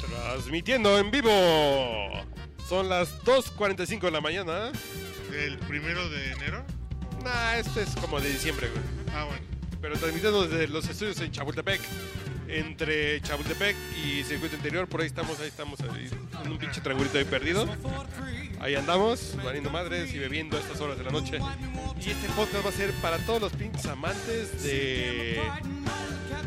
Transmitiendo 0.00 0.98
en 0.98 1.10
vivo. 1.10 1.30
Son 2.68 2.88
las 2.88 3.22
2.45 3.24 4.00
de 4.00 4.10
la 4.10 4.20
mañana. 4.20 4.72
¿Del 5.30 5.58
primero 5.58 6.08
de 6.08 6.32
enero? 6.32 6.64
Nah, 7.22 7.56
este 7.56 7.82
es 7.82 7.94
como 7.96 8.20
de 8.20 8.30
diciembre, 8.30 8.68
güey. 8.68 8.82
Ah, 9.14 9.24
bueno. 9.24 9.42
Pero 9.80 9.96
transmitiendo 9.96 10.46
desde 10.46 10.68
los 10.68 10.88
estudios 10.88 11.20
en 11.20 11.30
Chapultepec. 11.30 11.80
Entre 12.54 13.20
Chapultepec 13.22 13.74
y 14.04 14.22
Circuito 14.22 14.54
Interior, 14.54 14.86
por 14.88 15.00
ahí 15.00 15.08
estamos, 15.08 15.40
ahí 15.40 15.48
estamos 15.48 15.80
ahí, 15.80 16.08
en 16.44 16.52
un 16.52 16.58
pinche 16.58 16.80
triangulito 16.80 17.18
ahí 17.18 17.24
perdido. 17.24 17.68
Ahí 18.60 18.76
andamos, 18.76 19.36
valiendo 19.44 19.70
madres 19.70 20.14
y 20.14 20.18
bebiendo 20.18 20.56
a 20.56 20.60
estas 20.60 20.80
horas 20.80 20.96
de 20.96 21.02
la 21.04 21.10
noche. 21.10 21.38
Y 22.00 22.10
este 22.10 22.28
podcast 22.28 22.64
va 22.64 22.68
a 22.68 22.72
ser 22.72 22.92
para 23.02 23.18
todos 23.26 23.40
los 23.40 23.52
pinches 23.52 23.84
amantes 23.86 24.62
de, 24.62 25.42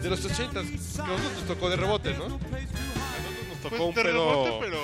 de 0.02 0.10
los 0.10 0.24
80 0.24 0.52
que 0.54 0.58
a 0.58 0.62
nosotros 0.64 1.34
nos 1.34 1.46
tocó 1.48 1.70
de 1.70 1.76
rebote, 1.76 2.14
¿no? 2.14 2.26
A 2.26 2.30
nosotros 2.30 3.48
nos 3.50 3.62
tocó 3.62 3.70
Pues 3.70 3.82
un 3.82 3.96
de 3.96 4.02
pedo. 4.04 4.14
rebote, 4.14 4.58
pero... 4.62 4.80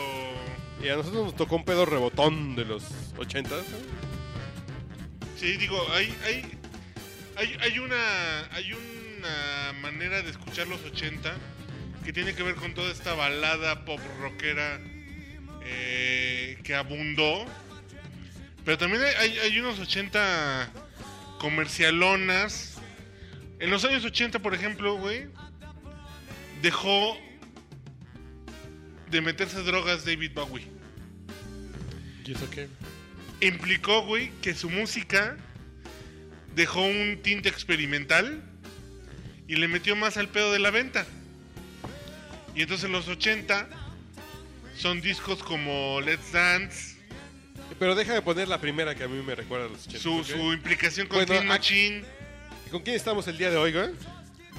Y 0.86 0.90
a 0.90 0.96
nosotros 0.98 1.24
nos 1.24 1.36
tocó 1.38 1.56
un 1.56 1.64
pedo 1.64 1.86
rebotón 1.86 2.56
de 2.58 2.66
los 2.66 2.84
80 3.18 3.56
Sí, 5.40 5.58
digo, 5.58 5.78
hay, 5.94 6.14
hay, 6.26 6.58
hay, 7.38 7.58
hay 7.62 7.80
una 7.80 8.46
hay 8.52 8.74
una 9.24 9.74
manera 9.82 10.22
de 10.22 10.30
escuchar 10.30 10.68
los 10.68 10.84
80 10.84 11.34
que 12.04 12.12
tiene 12.12 12.36
que 12.36 12.44
ver 12.44 12.56
con 12.56 12.74
toda 12.74 12.92
esta 12.92 13.14
balada 13.14 13.86
pop 13.86 14.00
rockera 14.20 14.82
eh, 15.64 16.58
que 16.64 16.76
abundó. 16.76 17.46
Pero 18.66 18.78
también 18.78 19.04
hay, 19.18 19.38
hay- 19.40 19.60
unos 19.60 19.80
80 19.80 20.70
comercialonas. 21.40 22.78
En 23.60 23.70
los 23.70 23.86
años 23.86 24.04
80, 24.04 24.40
por 24.40 24.54
ejemplo, 24.54 24.96
güey, 24.98 25.28
dejó 26.62 27.18
de 29.10 29.22
meterse 29.22 29.62
drogas 29.64 30.06
David 30.06 30.32
Bowie 30.34 30.68
¿Y 32.26 32.32
eso 32.34 32.50
qué? 32.50 32.68
implicó, 33.42 34.02
güey, 34.06 34.32
que 34.42 34.54
su 34.54 34.70
música 34.70 35.38
dejó 36.56 36.82
un 36.82 37.20
tinte 37.22 37.48
experimental 37.48 38.42
y 39.48 39.56
le 39.56 39.68
metió 39.68 39.96
más 39.96 40.18
al 40.18 40.30
pedo 40.30 40.52
de 40.52 40.60
la 40.60 40.72
venta. 40.72 41.06
Y 42.56 42.62
entonces 42.62 42.86
en 42.86 42.92
los 42.92 43.08
80 43.08 43.68
son 44.78 45.02
discos 45.02 45.44
como 45.44 46.02
Let's 46.02 46.32
Dance, 46.32 46.98
Pero 47.80 47.96
deja 47.96 48.14
de 48.14 48.22
poner 48.22 48.48
la 48.48 48.60
primera 48.60 48.96
que 48.96 49.04
a 49.04 49.08
mí 49.08 49.22
me 49.24 49.36
recuerda 49.36 49.66
a 49.66 49.70
los 49.70 49.88
80. 49.88 50.24
su, 50.24 50.54
implicación 50.54 51.08
con 51.08 51.26
Bueno, 51.26 51.44
Machine. 51.44 52.04
¿Con 52.72 52.82
quién 52.82 52.96
estamos 52.96 53.28
el 53.28 53.38
día 53.38 53.50
de 53.52 53.58
hoy, 53.58 53.72
güey? 53.72 53.90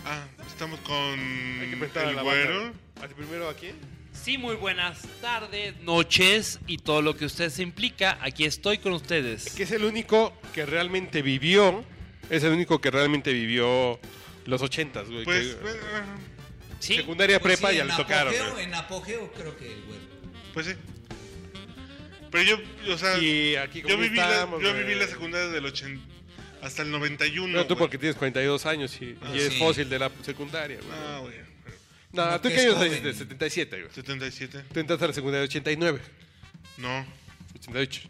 Ah, 0.05 0.25
estamos 0.47 0.79
con 0.81 0.95
Hay 0.95 1.71
que 1.71 1.77
presentar 1.77 2.07
a 2.07 2.11
el 2.11 2.17
la 2.17 2.23
güero. 2.23 2.73
¿A 3.03 3.09
ti 3.09 3.15
primero 3.15 3.49
a 3.49 3.55
quién? 3.55 3.75
Sí, 4.13 4.39
muy 4.39 4.55
buenas 4.55 5.03
tardes, 5.21 5.79
noches 5.81 6.61
y 6.67 6.79
todo 6.79 7.03
lo 7.03 7.17
que 7.17 7.25
usted 7.25 7.51
se 7.51 7.63
implica. 7.63 8.19
Aquí 8.23 8.45
estoy 8.45 8.79
con 8.79 8.93
ustedes. 8.93 9.51
Que 9.55 9.65
es 9.65 9.71
el 9.73 9.85
único 9.85 10.33
que 10.53 10.65
realmente 10.65 11.23
vivió. 11.23 11.85
Es 12.31 12.43
el 12.45 12.53
único 12.53 12.81
que 12.81 12.91
realmente 12.91 13.33
vivió 13.33 13.99
los 14.47 14.63
80, 14.63 15.03
güey. 15.03 15.25
Pues, 15.25 15.55
que- 15.57 15.69
eh, 15.71 15.75
Sí, 16.81 16.97
secundaria 16.97 17.41
Pues 17.41 17.57
prepa 17.59 17.71
sí, 17.71 17.79
ya 17.79 17.85
le 17.85 17.95
tocaron. 17.97 18.35
apogeo- 18.35 18.53
güey. 18.53 18.65
En 18.65 18.75
apogeo 18.75 19.33
creo 19.33 19.57
que 19.57 19.73
el 19.73 19.83
güero. 19.85 20.03
pues 20.53 20.67
sí. 20.67 20.73
Pero 22.31 22.45
yo, 22.45 22.93
o 22.95 22.99
sea, 22.99 23.17
Y 23.19 23.57
aquí 23.57 23.83
yo 23.87 23.97
viví, 23.97 24.17
la, 24.17 24.31
estamos, 24.33 24.61
yo 24.63 24.71
güey. 24.73 24.83
viví 24.85 24.99
la 24.99 25.07
secundaria 25.07 25.49
del 25.49 25.65
80 25.67 26.03
hasta 26.63 26.83
el 26.83 26.91
91. 26.91 27.53
Pero 27.53 27.67
tú 27.67 27.75
güey. 27.75 27.79
porque 27.79 27.99
tienes 27.99 28.17
42 28.17 28.67
años 28.67 29.01
y, 29.01 29.17
Ah, 29.23 29.31
y 29.35 29.39
es 29.39 29.53
sí. 29.53 29.59
fósil 29.59 29.89
de 29.89 29.99
la 29.99 30.11
secundaria, 30.23 30.79
güey. 30.79 30.99
Ah, 30.99 31.19
güey. 31.23 31.35
no, 32.13 32.41
¿tú 32.41 32.49
qué 32.49 32.61
años? 32.61 32.81
De 32.81 33.15
77, 33.15 33.81
güey. 33.83 33.93
77. 33.95 34.65
Tú 34.73 34.81
entraste 34.81 35.05
a 35.05 35.09
la 35.09 35.15
secundaria 35.15 35.41
de 35.41 35.47
89. 35.47 36.01
No. 36.79 37.07
88. 37.55 38.03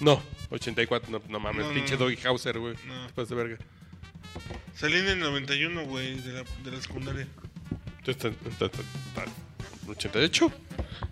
No, 0.00 0.22
84. 0.50 1.10
No, 1.10 1.22
no 1.28 1.40
mames, 1.40 1.62
No, 1.64 1.68
no, 1.68 1.74
pinche 1.74 1.94
no. 1.94 2.00
Doggy 2.04 2.18
Hauser, 2.26 2.58
güey. 2.58 2.74
No. 2.86 3.08
Pasas 3.14 3.30
de 3.30 3.34
verga. 3.34 3.58
Salí 4.74 4.98
en 4.98 5.08
el 5.08 5.18
91, 5.20 5.84
güey, 5.86 6.14
de 6.20 6.32
la, 6.32 6.44
de 6.64 6.70
la 6.70 6.80
secundaria. 6.80 7.26
Estás- 8.06 8.32
estás- 8.50 8.70
88. 9.88 10.52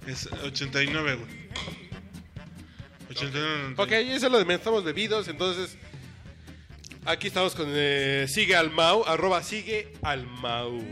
Es 0.07 0.27
89, 0.45 1.17
güey. 1.17 1.47
89, 3.11 3.75
Ok, 3.77 3.93
eso 3.93 4.27
es 4.27 4.33
lo 4.33 4.39
de 4.39 4.45
menos, 4.45 4.61
estamos 4.61 4.85
bebidos, 4.85 5.29
entonces 5.29 5.77
aquí 7.05 7.29
estamos 7.29 7.55
con 7.55 7.67
eh, 7.71 8.27
sigue 8.29 8.57
al 8.57 8.71
Mau, 8.71 9.05
arroba 9.05 9.43
sigue 9.43 9.93
al 10.03 10.27
Mau. 10.27 10.83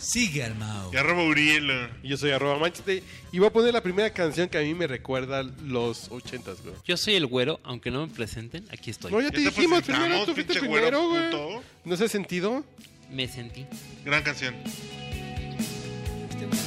Sigue 0.00 0.42
al 0.44 0.54
Mao. 0.54 0.90
Y 0.92 0.96
arroba 0.96 1.22
Urielo. 1.24 1.88
Y 2.02 2.08
yo 2.08 2.16
soy 2.16 2.30
arroba 2.30 2.58
Manchester 2.58 3.02
y 3.32 3.38
voy 3.38 3.48
a 3.48 3.52
poner 3.52 3.74
la 3.74 3.82
primera 3.82 4.10
canción 4.12 4.48
que 4.48 4.56
a 4.58 4.62
mí 4.62 4.72
me 4.74 4.86
recuerda 4.86 5.42
los 5.42 6.10
ochentas, 6.10 6.62
güey. 6.62 6.74
Yo 6.86 6.96
soy 6.96 7.14
el 7.16 7.26
güero, 7.26 7.60
aunque 7.64 7.90
no 7.90 8.06
me 8.06 8.12
presenten, 8.12 8.64
aquí 8.72 8.90
estoy. 8.90 9.12
No, 9.12 9.20
ya 9.20 9.30
te 9.30 9.42
Ya 9.42 9.50
te 9.50 9.56
dijimos 9.56 9.82
primero, 9.82 10.24
tú 10.24 10.32
fuiste 10.34 10.58
primero, 10.58 11.08
güey. 11.10 11.24
puto. 11.30 11.62
¿No 11.84 11.96
se 11.96 12.04
ha 12.04 12.08
sentido? 12.08 12.64
Me 13.10 13.28
sentí. 13.28 13.66
Gran 14.04 14.22
canción. 14.22 14.54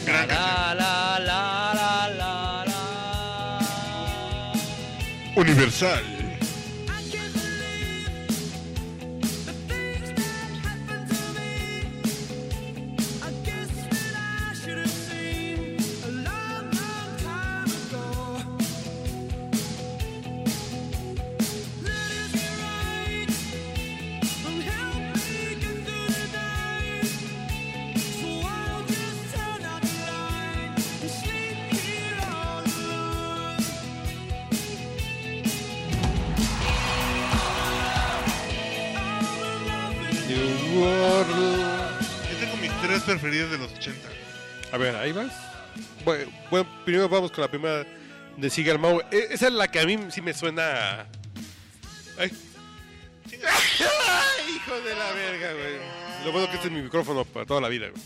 Gran 0.06 0.28
canción. 0.28 0.28
La, 0.28 0.76
la, 0.76 1.20
la, 1.20 1.74
la, 1.74 2.10
la, 2.16 2.66
la. 2.66 4.54
Universal. 5.36 6.13
10 43.34 43.50
de 43.50 43.58
los 43.58 43.74
80. 43.74 44.00
A 44.72 44.78
ver, 44.78 44.96
ahí 44.96 45.12
vas. 45.12 45.34
Bueno, 46.06 46.32
bueno 46.52 46.70
primero 46.86 47.10
vamos 47.10 47.32
con 47.32 47.42
la 47.42 47.50
primera 47.50 47.84
de 48.38 48.50
Sigar 48.50 48.78
Mau. 48.78 49.02
E, 49.12 49.28
esa 49.32 49.48
es 49.48 49.54
la 49.54 49.68
que 49.70 49.80
a 49.80 49.86
mí 49.86 49.98
sí 50.10 50.22
me 50.22 50.34
suena. 50.34 51.08
Ay. 52.18 52.32
Hijo 54.56 54.82
de 54.82 54.96
la 54.96 55.12
verga, 55.14 55.52
güey. 55.54 56.26
Lo 56.26 56.32
bueno 56.32 56.48
que 56.48 56.56
este 56.56 56.68
es 56.68 56.74
mi 56.74 56.84
micrófono 56.84 57.26
para 57.26 57.46
toda 57.46 57.60
la 57.60 57.70
vida, 57.70 57.88
güey. 57.90 58.04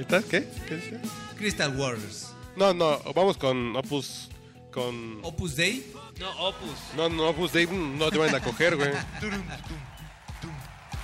¿Estás 0.00 0.24
qué? 0.24 0.48
¿Qué 0.68 0.76
dice? 0.76 1.00
Crystal 1.38 1.74
Waters. 1.76 2.34
No, 2.56 2.74
no, 2.74 2.98
vamos 3.14 3.36
con 3.36 3.76
Opus 3.76 4.28
con 4.72 5.20
Opus 5.22 5.56
Day? 5.56 5.92
No, 6.18 6.48
Opus. 6.48 6.78
No, 6.96 7.08
no, 7.08 7.28
Opus 7.28 7.52
Day 7.52 7.66
no 7.66 8.10
te 8.10 8.18
van 8.18 8.34
a 8.34 8.40
coger, 8.40 8.76
güey. 8.76 8.90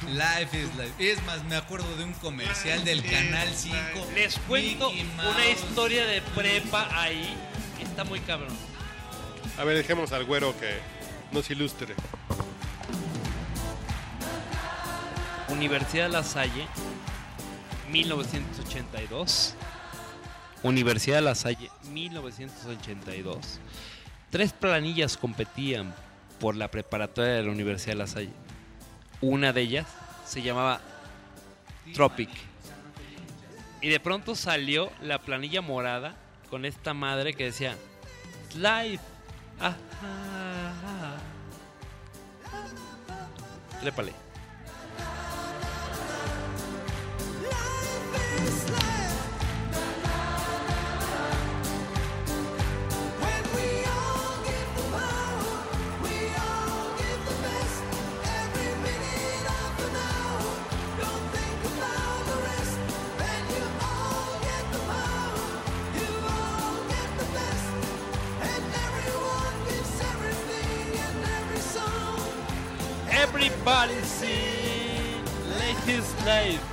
Life 0.08 0.58
is 0.58 0.74
Life. 0.76 0.92
Es 0.98 1.22
más, 1.24 1.44
me 1.44 1.56
acuerdo 1.56 1.96
de 1.96 2.04
un 2.04 2.12
comercial 2.14 2.84
del 2.84 3.02
Canal 3.04 3.48
5. 3.54 3.76
Les 4.14 4.38
cuento 4.40 4.90
una 4.90 5.48
historia 5.48 6.04
de 6.06 6.20
prepa 6.20 6.88
ahí. 6.92 7.34
Está 7.80 8.04
muy 8.04 8.20
cabrón. 8.20 8.54
A 9.58 9.64
ver, 9.64 9.76
dejemos 9.76 10.12
al 10.12 10.24
güero 10.24 10.58
que 10.58 10.78
nos 11.30 11.50
ilustre. 11.50 11.94
Universidad 15.48 16.10
La 16.10 16.24
Salle, 16.24 16.66
1982. 17.90 19.54
Universidad 20.62 21.22
La 21.22 21.34
Salle, 21.34 21.70
1982. 21.90 23.60
Tres 24.30 24.52
planillas 24.52 25.16
competían 25.16 25.94
por 26.40 26.56
la 26.56 26.70
preparatoria 26.70 27.34
de 27.34 27.42
la 27.44 27.52
Universidad 27.52 27.92
de 27.92 27.98
La 27.98 28.06
Salle. 28.06 28.32
Una 29.20 29.52
de 29.52 29.60
ellas 29.60 29.86
se 30.32 30.40
llamaba 30.40 30.80
Tropic. 31.92 32.30
Y 33.82 33.90
de 33.90 34.00
pronto 34.00 34.34
salió 34.34 34.90
la 35.02 35.18
planilla 35.18 35.60
morada 35.60 36.14
con 36.48 36.64
esta 36.64 36.94
madre 36.94 37.34
que 37.34 37.44
decía 37.44 37.76
Slide. 38.50 39.00
Ajá. 39.60 39.74
Trépale. 43.80 44.21
Life 76.24 76.71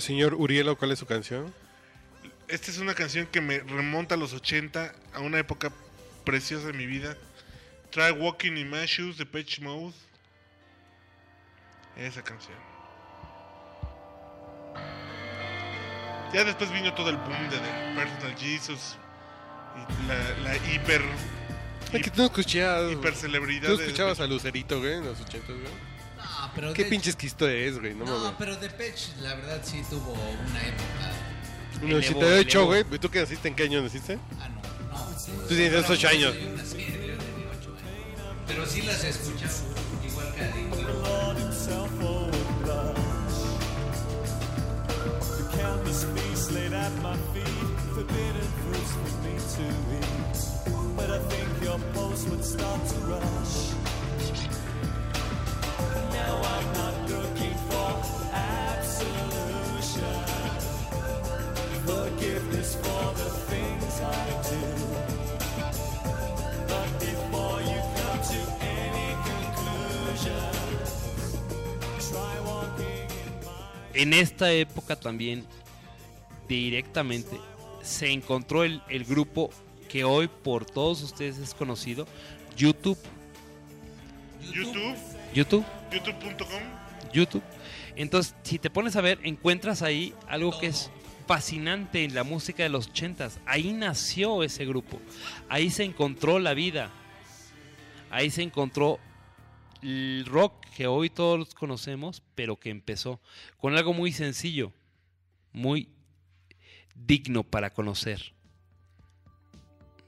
Señor 0.00 0.34
Urielo, 0.34 0.76
¿cuál 0.76 0.92
es 0.92 0.98
su 0.98 1.06
canción? 1.06 1.52
Esta 2.48 2.70
es 2.70 2.78
una 2.78 2.94
canción 2.94 3.26
que 3.26 3.40
me 3.40 3.58
remonta 3.58 4.14
a 4.14 4.18
los 4.18 4.32
80, 4.32 4.94
a 5.14 5.20
una 5.20 5.38
época 5.38 5.72
preciosa 6.24 6.68
de 6.68 6.72
mi 6.72 6.86
vida. 6.86 7.16
Try 7.90 8.10
Walking 8.12 8.56
in 8.56 8.70
My 8.70 8.86
Shoes 8.86 9.16
de 9.16 9.26
Pitch 9.26 9.60
Mode. 9.60 9.94
Esa 11.96 12.22
canción. 12.22 12.56
Ya 16.32 16.44
después 16.44 16.70
vino 16.72 16.92
todo 16.94 17.10
el 17.10 17.16
boom 17.16 17.48
de 17.48 17.56
The 17.56 17.94
Personal 17.94 18.36
Jesus. 18.36 18.96
Y 19.76 20.06
la, 20.08 20.50
la 20.50 20.56
hiper. 20.56 21.02
Ay, 21.92 22.02
que 22.02 22.10
tú 22.10 22.18
no 22.18 22.24
escuchabas. 22.26 22.92
hiper 22.92 23.14
celebridad. 23.14 23.68
Tú 23.68 23.80
escuchabas 23.80 24.20
a 24.20 24.26
Lucerito, 24.26 24.78
güey, 24.78 24.94
en 24.94 25.04
los 25.04 25.20
80, 25.20 25.52
güey. 25.52 25.95
No, 26.46 26.52
pero 26.54 26.72
Qué 26.72 26.84
de- 26.84 26.90
pinches 26.90 27.16
quisto 27.16 27.48
es, 27.48 27.78
güey, 27.78 27.94
no, 27.94 28.04
No, 28.04 28.18
mames. 28.18 28.32
pero 28.38 28.56
Depeche, 28.56 29.12
la 29.20 29.34
verdad, 29.34 29.60
sí 29.64 29.82
tuvo 29.90 30.12
una 30.12 30.60
época. 30.66 31.12
En 31.76 31.82
el 31.82 31.96
Elevo, 31.96 31.98
88, 32.18 32.58
elevo. 32.58 32.66
güey. 32.88 33.00
¿Tú 33.00 33.10
qué 33.10 33.20
naciste? 33.20 33.48
¿En 33.48 33.54
qué 33.54 33.62
año 33.64 33.82
naciste? 33.82 34.18
Ah, 34.40 34.48
no, 34.48 34.62
no. 34.98 35.18
sí. 35.18 35.30
Tú 35.32 35.48
tienes 35.48 35.72
Bueno, 35.72 35.86
8 35.90 36.08
años. 36.08 36.34
yo 36.34 36.50
nací 36.56 36.82
en 36.82 36.92
el 36.94 37.10
88 37.18 37.70
años. 37.76 38.36
Pero 38.46 38.66
sí 38.66 38.82
las 38.82 39.04
escuchaba, 39.04 39.52
igual 40.06 40.34
que 40.34 40.42
a. 40.42 41.56
But 50.96 51.10
I 51.10 51.18
think 51.28 51.62
your 51.62 51.78
pulse 51.92 52.24
would 52.28 52.42
start 52.42 52.80
to 52.88 52.94
rush. 53.06 53.85
En 73.96 74.12
esta 74.12 74.52
época 74.52 74.94
también, 74.94 75.44
directamente, 76.46 77.40
se 77.82 78.12
encontró 78.12 78.62
el, 78.62 78.82
el 78.90 79.04
grupo 79.04 79.50
que 79.88 80.04
hoy 80.04 80.28
por 80.28 80.66
todos 80.66 81.02
ustedes 81.02 81.38
es 81.38 81.54
conocido, 81.54 82.06
YouTube. 82.56 82.98
YouTube, 84.52 84.96
YouTube. 85.36 85.66
youtube.com. 85.92 86.62
YouTube. 87.12 87.42
Entonces, 87.94 88.34
si 88.42 88.58
te 88.58 88.70
pones 88.70 88.96
a 88.96 89.02
ver, 89.02 89.20
encuentras 89.22 89.82
ahí 89.82 90.14
algo 90.28 90.58
que 90.58 90.68
es 90.68 90.90
fascinante 91.26 92.04
en 92.04 92.14
la 92.14 92.24
música 92.24 92.62
de 92.62 92.70
los 92.70 92.86
ochentas. 92.88 93.38
Ahí 93.44 93.74
nació 93.74 94.42
ese 94.42 94.64
grupo. 94.64 94.98
Ahí 95.50 95.68
se 95.68 95.84
encontró 95.84 96.38
la 96.38 96.54
vida. 96.54 96.90
Ahí 98.10 98.30
se 98.30 98.42
encontró 98.42 98.98
el 99.82 100.24
rock 100.24 100.54
que 100.74 100.86
hoy 100.86 101.10
todos 101.10 101.54
conocemos, 101.54 102.22
pero 102.34 102.56
que 102.56 102.70
empezó 102.70 103.20
con 103.58 103.76
algo 103.76 103.92
muy 103.92 104.12
sencillo, 104.12 104.72
muy 105.52 105.90
digno 106.94 107.42
para 107.42 107.68
conocer. 107.68 108.32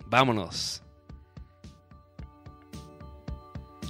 Vámonos. 0.06 0.82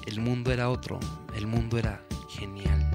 El 0.08 0.22
mundo 0.22 0.50
era 0.50 0.70
otro, 0.70 0.98
el 1.34 1.46
mundo 1.46 1.76
era 1.76 2.02
genial. 2.30 2.87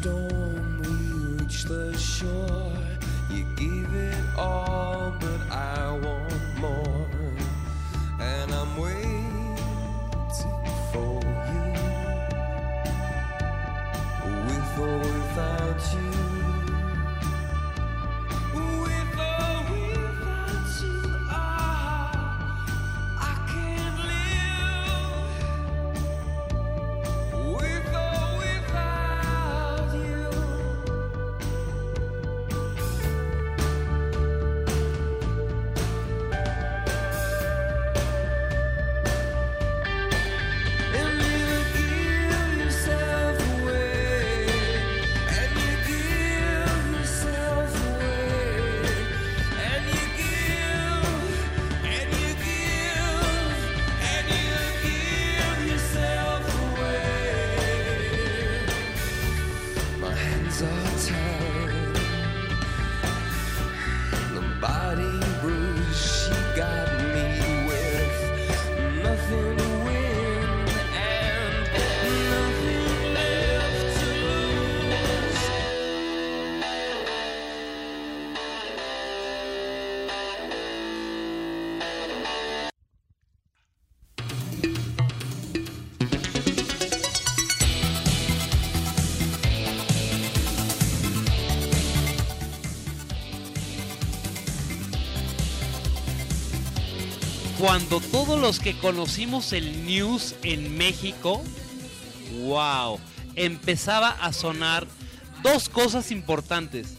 Storm, 0.00 0.80
we 0.80 1.42
reach 1.42 1.64
the 1.64 1.96
shore. 1.98 2.59
Cuando 97.70 98.00
todos 98.00 98.40
los 98.40 98.58
que 98.58 98.76
conocimos 98.76 99.52
el 99.52 99.86
news 99.86 100.34
en 100.42 100.76
México, 100.76 101.40
wow, 102.42 102.98
empezaba 103.36 104.08
a 104.08 104.32
sonar 104.32 104.88
dos 105.44 105.68
cosas 105.68 106.10
importantes. 106.10 106.96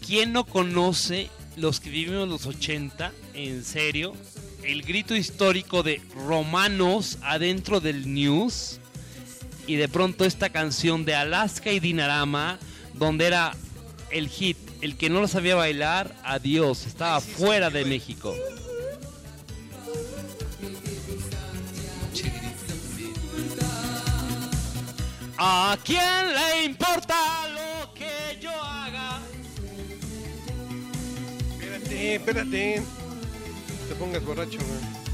¿Quién 0.00 0.32
no 0.32 0.46
conoce 0.46 1.28
los 1.56 1.78
que 1.78 1.90
vivimos 1.90 2.26
los 2.26 2.46
80? 2.46 3.12
En 3.34 3.64
serio, 3.64 4.14
el 4.64 4.80
grito 4.80 5.14
histórico 5.14 5.82
de 5.82 6.00
romanos 6.14 7.18
adentro 7.20 7.80
del 7.80 8.14
news 8.14 8.80
y 9.66 9.74
de 9.76 9.88
pronto 9.88 10.24
esta 10.24 10.48
canción 10.48 11.04
de 11.04 11.14
Alaska 11.14 11.70
y 11.70 11.80
Dinarama, 11.80 12.58
donde 12.94 13.26
era 13.26 13.54
el 14.10 14.30
hit, 14.30 14.56
el 14.80 14.96
que 14.96 15.10
no 15.10 15.20
lo 15.20 15.28
sabía 15.28 15.54
bailar, 15.54 16.16
adiós, 16.24 16.86
estaba 16.86 17.20
fuera 17.20 17.68
de 17.68 17.84
México. 17.84 18.34
¿A 25.40 25.78
quién 25.84 26.34
le 26.34 26.64
importa 26.64 27.14
lo 27.54 27.94
que 27.94 28.38
yo 28.40 28.50
haga? 28.50 29.20
Espérate, 31.52 32.14
espérate. 32.16 32.82
Te 33.88 33.94
pongas 33.94 34.24
borracho, 34.24 34.58
güey. 34.58 35.07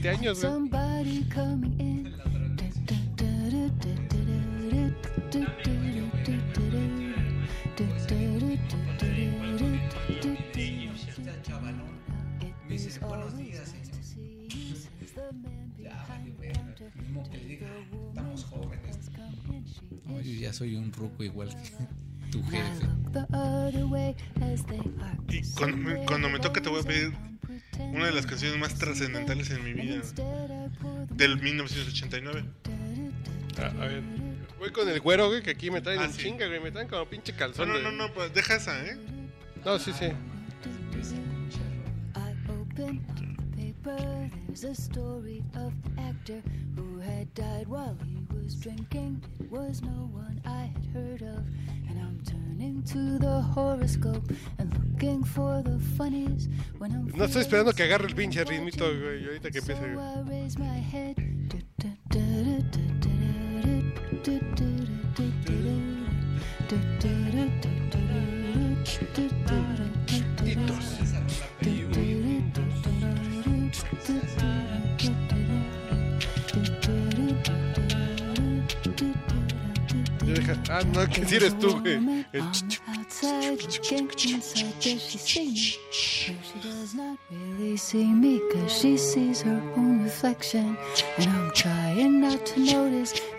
17 0.00 0.08
años, 0.08 0.38
ya 20.40 20.52
soy 20.52 20.76
un 20.76 20.92
ruco 20.92 21.24
igual 21.24 21.48
que 21.48 22.30
tu 22.30 22.42
jefe. 22.44 22.86
Cuando 26.06 26.28
me 26.28 26.38
toque 26.38 26.60
te 26.60 26.68
voy 26.68 26.80
a 26.80 26.82
pedir 26.84 27.37
una 27.98 28.06
de 28.06 28.12
las 28.14 28.26
canciones 28.26 28.58
más 28.58 28.74
trascendentales 28.74 29.50
en 29.50 29.64
mi 29.64 29.72
vida. 29.74 30.00
Del 31.10 31.40
1989. 31.40 32.44
Ah, 33.58 33.72
a 33.80 33.86
ver. 33.86 34.02
Voy 34.58 34.70
con 34.70 34.88
el 34.88 35.00
güero, 35.00 35.28
güey, 35.28 35.42
que 35.42 35.50
aquí 35.50 35.70
me 35.70 35.80
traen 35.80 36.00
Ah, 36.00 36.08
sí. 36.08 36.22
chinga, 36.22 36.46
güey. 36.46 36.60
Me 36.60 36.70
traen 36.70 36.88
como 36.88 37.04
pinche 37.06 37.32
No, 37.32 37.38
calzón. 37.38 37.68
no, 37.68 37.74
de- 37.76 37.82
no, 37.82 37.92
no, 37.92 38.12
pues 38.12 38.32
deja 38.34 38.56
esa, 38.56 38.84
¿eh? 38.86 38.96
No, 39.64 39.78
sí, 39.78 39.92
sí. 39.92 40.06
The. 43.84 44.30
There's 44.46 44.64
a 44.64 44.74
story 44.74 45.42
of 45.54 45.72
an 45.96 45.98
actor 45.98 46.42
who 46.76 46.98
had 47.00 47.32
died 47.34 47.66
while 47.68 47.96
he 48.04 48.26
was 48.34 48.54
drinking. 48.54 49.22
It 49.40 49.50
was 49.50 49.82
no 49.82 50.08
one 50.12 50.40
I 50.44 50.70
had 50.74 50.84
heard 50.92 51.22
of. 51.22 51.42
And 51.88 51.98
I'm 52.00 52.22
turning 52.24 52.82
to 52.84 53.18
the 53.18 53.40
horoscope 53.54 54.30
and 54.58 54.72
looking 54.74 55.24
for 55.24 55.62
the 55.62 55.78
funnies 55.96 56.48
when 56.78 56.92
I'm 56.92 57.06
No 57.16 57.24
estoy 57.24 57.42
esperando 57.42 57.72
que 57.72 57.82
agarre 57.84 58.06
el 58.06 58.14
pinche 58.14 58.44
ritmito, 58.44 58.84
güey. 58.84 59.24
Ahorita 59.24 59.50
que 59.50 59.58
empiece. 59.58 59.80
güey. 59.80 59.98
I 59.98 60.22
raise 60.28 60.58
my 60.58 60.78
head. 60.92 61.16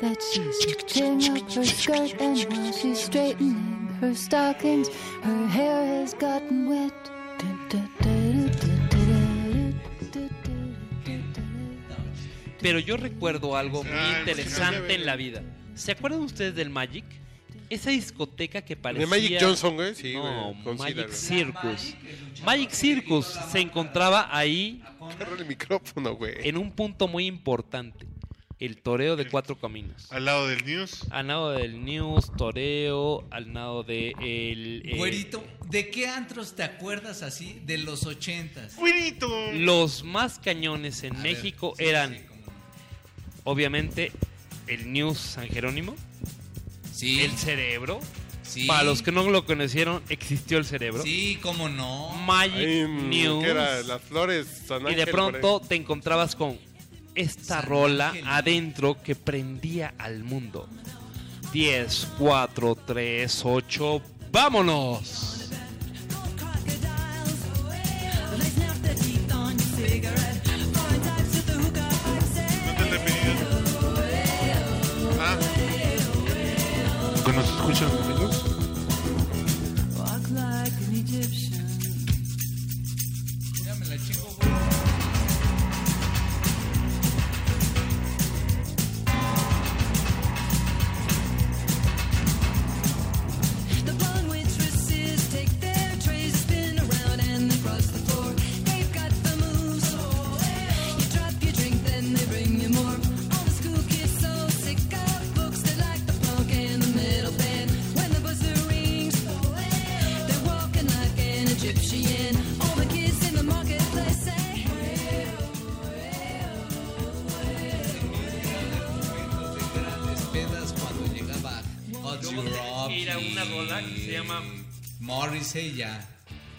That 0.01 0.17
she's 0.33 0.65
lifting 0.65 1.23
up 1.29 1.51
her 1.53 1.63
skirt, 1.65 2.13
and 2.19 2.37
while 2.49 2.71
she's 2.71 3.03
straightening 3.03 3.87
her 3.99 4.13
stockings, 4.15 4.87
her 5.23 5.47
hair 5.47 5.85
has 5.85 6.13
gotten 6.13 6.69
wet. 6.69 6.93
Pero 12.61 12.79
yo 12.79 12.97
recuerdo 12.97 13.55
algo 13.55 13.83
muy 13.83 13.93
Ah, 13.93 14.17
interesante 14.19 14.93
en 14.95 15.05
la 15.05 15.15
vida. 15.15 15.41
¿Se 15.79 15.91
acuerdan 15.93 16.19
ustedes 16.21 16.55
del 16.55 16.69
Magic? 16.69 17.05
Esa 17.69 17.91
discoteca 17.91 18.61
que 18.63 18.75
parecía... 18.75 19.05
De 19.05 19.09
Magic 19.09 19.37
Johnson, 19.39 19.75
güey. 19.75 19.95
Sí, 19.95 20.13
no, 20.13 20.53
güey. 20.63 20.77
Magic. 20.77 21.09
Circus. 21.11 21.95
Magic 22.43 22.71
Circus 22.71 23.25
se 23.51 23.59
encontraba 23.59 24.27
ahí 24.35 24.81
Agarra 24.99 25.37
el 25.37 25.45
micrófono, 25.45 26.15
güey. 26.15 26.33
en 26.43 26.57
un 26.57 26.71
punto 26.71 27.07
muy 27.07 27.25
importante. 27.27 28.05
El 28.59 28.81
toreo 28.81 29.15
de 29.15 29.25
cuatro 29.29 29.55
caminos. 29.57 30.11
Al 30.11 30.25
lado 30.25 30.47
del 30.47 30.65
news. 30.65 31.05
Al 31.11 31.27
lado 31.27 31.51
del 31.51 31.85
News, 31.85 32.29
toreo, 32.35 33.23
al 33.31 33.53
lado 33.53 33.83
de 33.83 34.09
el... 34.19 34.81
eh, 34.83 34.97
Güerito, 34.97 35.41
¿de 35.69 35.89
qué 35.89 36.09
antros 36.09 36.55
te 36.57 36.63
acuerdas 36.63 37.21
así 37.21 37.61
de 37.65 37.77
los 37.77 38.05
ochentas? 38.05 38.75
¡Güerito! 38.75 39.29
Los 39.53 40.03
más 40.03 40.39
cañones 40.39 41.03
en 41.03 41.15
A 41.15 41.21
ver, 41.21 41.33
México 41.35 41.73
sí, 41.77 41.85
eran, 41.85 42.15
sí, 42.15 42.21
cómo 42.27 42.41
no. 42.47 42.51
obviamente, 43.45 44.11
el 44.69 44.91
News 44.91 45.17
San 45.17 45.47
Jerónimo, 45.47 45.95
Sí, 46.93 47.21
el 47.21 47.31
Cerebro. 47.31 47.99
sí. 48.43 48.65
Para 48.65 48.83
los 48.83 49.01
que 49.01 49.11
no 49.11 49.29
lo 49.29 49.45
conocieron, 49.45 50.01
existió 50.09 50.57
el 50.57 50.65
Cerebro. 50.65 51.01
Sí, 51.03 51.37
cómo 51.41 51.69
no. 51.69 52.09
Magic 52.25 52.55
Ahí, 52.55 52.85
mm, 52.85 53.09
News. 53.09 53.43
que 53.43 53.49
era 53.51 53.81
las 53.83 54.01
flores 54.01 54.47
San 54.67 54.87
y 54.91 54.95
de 54.95 55.07
pronto 55.07 55.59
te 55.61 55.75
encontrabas 55.75 56.35
con 56.35 56.57
esta 57.15 57.61
San 57.61 57.65
rola 57.69 58.09
Ángel. 58.09 58.23
adentro 58.27 59.01
que 59.01 59.15
prendía 59.15 59.93
al 59.97 60.23
mundo. 60.23 60.67
10, 61.53 62.07
4, 62.19 62.75
3, 62.85 63.41
8, 63.45 64.01
vámonos. 64.31 65.28
Like 80.31 80.68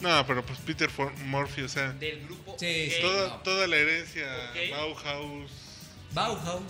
No, 0.00 0.26
pero 0.26 0.44
pues 0.44 0.58
Peter 0.60 0.88
For- 0.90 1.12
Murphy, 1.18 1.62
o 1.62 1.68
sea, 1.68 1.92
del 1.92 2.20
grupo 2.24 2.56
Sí, 2.58 2.90
sí. 2.90 3.00
toda, 3.02 3.28
no. 3.28 3.36
toda 3.42 3.66
la 3.66 3.76
herencia. 3.76 4.26
Bauhaus. 4.70 5.50
Bauhaus. 6.12 6.62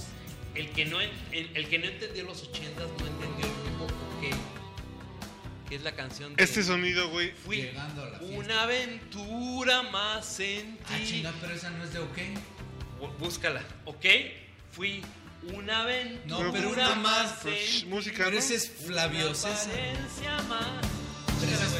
El 0.55 0.71
que 0.71 0.85
no 0.87 1.01
el, 1.01 1.11
el 1.33 1.69
que 1.69 1.79
no 1.79 1.87
entendió 1.87 2.25
los 2.25 2.43
80 2.43 2.81
no 2.81 3.07
entendió 3.07 3.47
el 3.47 3.53
grupo 3.79 3.85
OK. 3.85 5.69
Que 5.69 5.77
es 5.77 5.83
la 5.83 5.93
canción 5.95 6.35
de 6.35 6.43
Este 6.43 6.65
sonido, 6.65 7.09
güey, 7.11 7.31
Fui 7.31 7.59
Llegando 7.59 8.03
a 8.03 8.11
la 8.11 8.19
fiesta. 8.19 8.37
una 8.37 8.63
aventura 8.65 9.83
más 9.85 10.41
en 10.41 10.77
ti. 10.79 10.83
Ah, 10.89 10.99
chinga, 11.07 11.33
pero 11.41 11.55
esa 11.55 11.71
no 11.71 11.85
es 11.85 11.93
de 11.93 12.01
OK. 12.01 12.19
Búscala, 13.21 13.63
¿ok? 13.85 14.05
Fui 14.73 15.03
una 15.55 15.83
aventura 15.83 16.45
No, 16.45 16.53
pero 16.53 16.71
una 16.71 16.95
más. 16.97 17.33
en 17.47 17.53
Pues, 17.53 17.85
música, 17.87 18.17
Pero 18.25 18.33
¿no? 18.33 18.39
ese 18.39 18.57
es 18.57 18.69
Flavio 18.69 19.27
una 19.27 19.35
César. 19.37 19.71
apariencia 19.73 20.37
más. 20.49 20.87
Pero 21.41 21.53
ese 21.53 21.65
es 21.65 21.80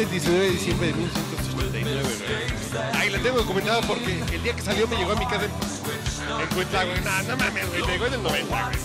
you 0.00 0.06
must 0.06 0.06
Es 0.06 0.06
el 0.06 0.10
19 0.10 0.40
de 0.40 0.50
diciembre 0.50 0.86
de 0.86 0.94
1989, 0.94 2.02
güey. 2.02 2.82
Ay, 2.94 3.10
la 3.10 3.18
tengo 3.18 3.38
documentada 3.38 3.80
porque 3.82 4.20
el 4.32 4.42
día 4.42 4.56
que 4.56 4.62
salió 4.62 4.88
me 4.88 4.96
llegó 4.96 5.12
a 5.12 5.16
mi 5.16 5.26
casa 5.26 5.44
en, 5.44 6.40
en 6.40 6.46
Cuitla, 6.48 6.84
güey. 6.84 7.00
No, 7.00 7.22
no 7.22 7.36
mames, 7.36 7.68
güey. 7.68 7.80
Me 7.82 7.86
llegó 7.86 8.06
en 8.06 8.14
el 8.14 8.22
90, 8.22 8.46
güey. 8.48 8.78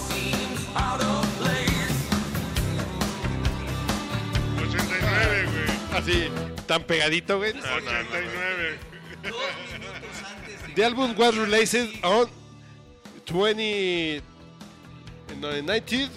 out 0.76 1.02
of 1.02 1.26
place. 1.38 1.96
89, 4.68 5.46
güey. 5.46 6.00
Así, 6.02 6.30
tan 6.66 6.84
pegadito, 6.84 7.38
güey. 7.38 7.54
No, 7.54 7.62
no, 7.62 7.80
no, 7.80 7.92
no. 7.92 8.00
89. 8.10 8.80
Dos 9.24 9.36
minutos 9.72 10.10
antes 10.26 10.68
de. 10.68 10.74
The 10.74 10.84
album 10.84 11.16
was 11.18 11.38
released 11.38 12.04
on 12.04 12.28
20 13.26 14.22
no, 15.40 15.48
19th 15.50 16.10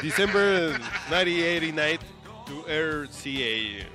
December 0.00 0.70
1989 1.08 1.98
to 2.46 2.64
RCA. 2.68 3.86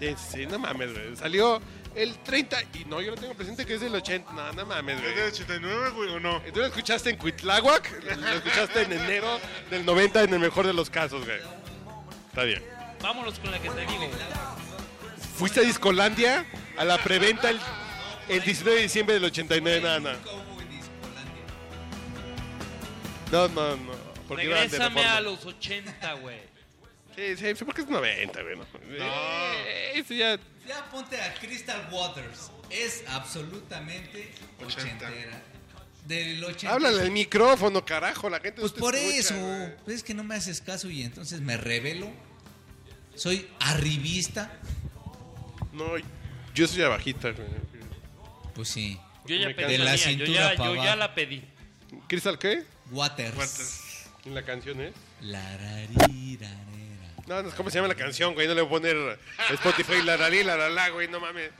Sí, 0.00 0.14
sí, 0.32 0.46
no 0.46 0.58
mames, 0.58 0.92
güey. 0.92 1.14
Salió 1.16 1.60
el 1.94 2.16
30 2.20 2.62
y 2.74 2.84
no, 2.86 3.00
yo 3.00 3.10
lo 3.10 3.16
tengo 3.16 3.34
presente 3.34 3.64
que 3.66 3.74
es 3.74 3.80
del 3.82 3.94
80. 3.94 4.32
No, 4.32 4.52
no 4.52 4.66
mames, 4.66 4.96
¿Es 4.96 5.02
del 5.04 5.12
güey. 5.14 5.26
89, 5.28 5.90
güey, 5.90 6.10
o 6.10 6.20
no? 6.20 6.40
¿Tú 6.52 6.58
lo 6.60 6.66
escuchaste 6.66 7.10
en 7.10 7.16
Cuitláhuac? 7.16 8.02
Lo 8.04 8.28
escuchaste 8.28 8.82
en 8.82 8.92
enero 8.92 9.38
del 9.70 9.84
90 9.84 10.22
en 10.22 10.32
el 10.34 10.40
mejor 10.40 10.66
de 10.66 10.72
los 10.72 10.88
casos, 10.90 11.24
güey. 11.26 11.38
Está 12.28 12.44
bien. 12.44 12.64
Vámonos 13.02 13.38
con 13.38 13.50
la 13.50 13.58
que 13.60 13.68
te 13.70 13.80
digo. 13.80 13.98
güey. 13.98 14.10
¿Fuiste 15.36 15.60
a 15.60 15.62
Discolandia? 15.62 16.46
A 16.78 16.84
la 16.84 16.96
preventa 16.98 17.50
el, 17.50 17.60
el 18.28 18.40
19 18.42 18.76
de 18.76 18.82
diciembre 18.84 19.14
del 19.14 19.24
89, 19.24 19.80
nada, 19.82 20.00
nada. 20.00 20.18
No, 23.30 23.48
no, 23.48 23.76
no. 23.76 23.92
Porque 24.28 24.44
Regrésame 24.48 25.04
a 25.04 25.20
los 25.20 25.44
80, 25.44 26.12
güey. 26.14 26.49
Sí, 27.20 27.36
sí, 27.36 27.54
sí, 27.54 27.64
porque 27.64 27.82
es 27.82 27.88
90, 27.88 28.42
güey. 28.42 28.56
No. 28.56 28.64
Eh, 28.82 29.92
Eso 29.96 30.14
ya. 30.14 30.38
Ya 30.66 30.84
ponte 30.90 31.20
a 31.20 31.34
Crystal 31.34 31.88
Waters. 31.92 32.50
Es 32.70 33.04
absolutamente 33.08 34.30
Ochenta. 34.64 35.06
ochentera. 35.06 35.42
Del 36.06 36.42
80. 36.42 36.72
Háblale 36.74 37.02
al 37.02 37.10
micrófono, 37.10 37.84
carajo, 37.84 38.30
la 38.30 38.40
gente. 38.40 38.56
no 38.56 38.62
Pues 38.62 38.74
te 38.74 38.80
por 38.80 38.94
escucha, 38.94 39.18
eso. 39.18 39.34
güey. 39.36 39.76
Pues 39.84 39.96
es 39.98 40.02
que 40.02 40.14
no 40.14 40.24
me 40.24 40.34
haces 40.34 40.60
caso 40.62 40.88
y 40.88 41.02
entonces 41.02 41.40
me 41.40 41.56
revelo. 41.56 42.10
Soy 43.16 43.46
arribista. 43.60 44.50
No, 45.72 45.90
yo 46.54 46.66
soy 46.66 46.82
abajita, 46.82 47.32
güey. 47.32 47.46
Pues 48.54 48.68
sí. 48.68 48.98
Yo 49.26 49.36
ya 49.36 49.48
Me 49.48 49.54
pedí 49.54 49.72
de 49.72 49.78
la 49.78 49.92
mía, 49.92 49.96
yo 49.96 50.08
cintura 50.10 50.52
ya, 50.52 50.56
pa' 50.56 50.64
yo 50.66 50.74
ya 50.76 50.82
abajo. 50.82 50.96
la 50.98 51.14
pedí. 51.14 51.44
¿Crystal 52.08 52.38
qué? 52.38 52.64
Waters. 52.90 53.36
Waters. 53.36 53.80
En 54.24 54.34
la 54.34 54.44
canción, 54.44 54.80
¿eh? 54.80 54.92
La. 55.20 55.56
No, 57.30 57.40
no 57.44 57.48
es 57.48 57.54
cómo 57.54 57.70
se 57.70 57.76
llama 57.76 57.86
la 57.86 57.94
canción, 57.94 58.34
güey. 58.34 58.48
No 58.48 58.54
le 58.54 58.62
voy 58.62 58.66
a 58.66 58.70
poner 58.80 59.18
Spotify 59.50 60.02
la 60.02 60.16
la 60.16 60.28
la 60.28 60.56
la 60.56 60.68
la, 60.68 60.88
güey. 60.88 61.06
No 61.06 61.20
mames. 61.20 61.52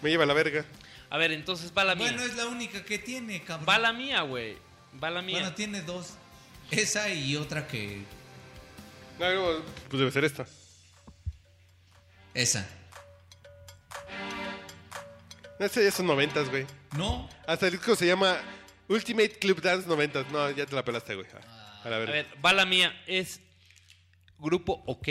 Me 0.00 0.08
lleva 0.08 0.24
a 0.24 0.26
la 0.26 0.32
verga. 0.32 0.64
A 1.10 1.18
ver, 1.18 1.32
entonces 1.32 1.70
va 1.76 1.84
la 1.84 1.94
mía. 1.94 2.06
Bueno, 2.08 2.22
es 2.22 2.34
la 2.36 2.46
única 2.46 2.82
que 2.86 2.98
tiene, 2.98 3.42
cabrón. 3.42 3.66
Va 3.68 3.78
la 3.78 3.92
mía, 3.92 4.22
güey. 4.22 4.56
Va 5.02 5.10
la 5.10 5.20
mía. 5.20 5.40
Bueno, 5.40 5.54
tiene 5.54 5.82
dos. 5.82 6.14
Esa 6.70 7.10
y 7.10 7.36
otra 7.36 7.68
que. 7.68 8.00
No, 9.18 9.34
no, 9.34 9.62
pues 9.90 9.98
debe 9.98 10.10
ser 10.10 10.24
esta. 10.24 10.46
Esa. 12.32 12.66
Este 15.58 15.84
ya 15.84 15.90
son 15.90 16.06
noventas, 16.06 16.48
güey. 16.48 16.66
No. 16.96 17.28
Hasta 17.46 17.66
el 17.66 17.72
disco 17.72 17.94
se 17.94 18.06
llama 18.06 18.38
Ultimate 18.88 19.38
Club 19.38 19.60
Dance 19.60 19.86
90. 19.86 20.24
No, 20.32 20.50
ya 20.50 20.64
te 20.64 20.74
la 20.74 20.82
pelaste, 20.82 21.14
güey. 21.14 21.26
A- 21.26 21.57
A 21.84 21.88
la 21.90 21.96
A 21.96 21.98
ver, 22.00 22.26
va 22.44 22.52
la 22.52 22.66
mía. 22.66 22.92
Es 23.06 23.40
grupo 24.38 24.82
OK. 24.86 25.08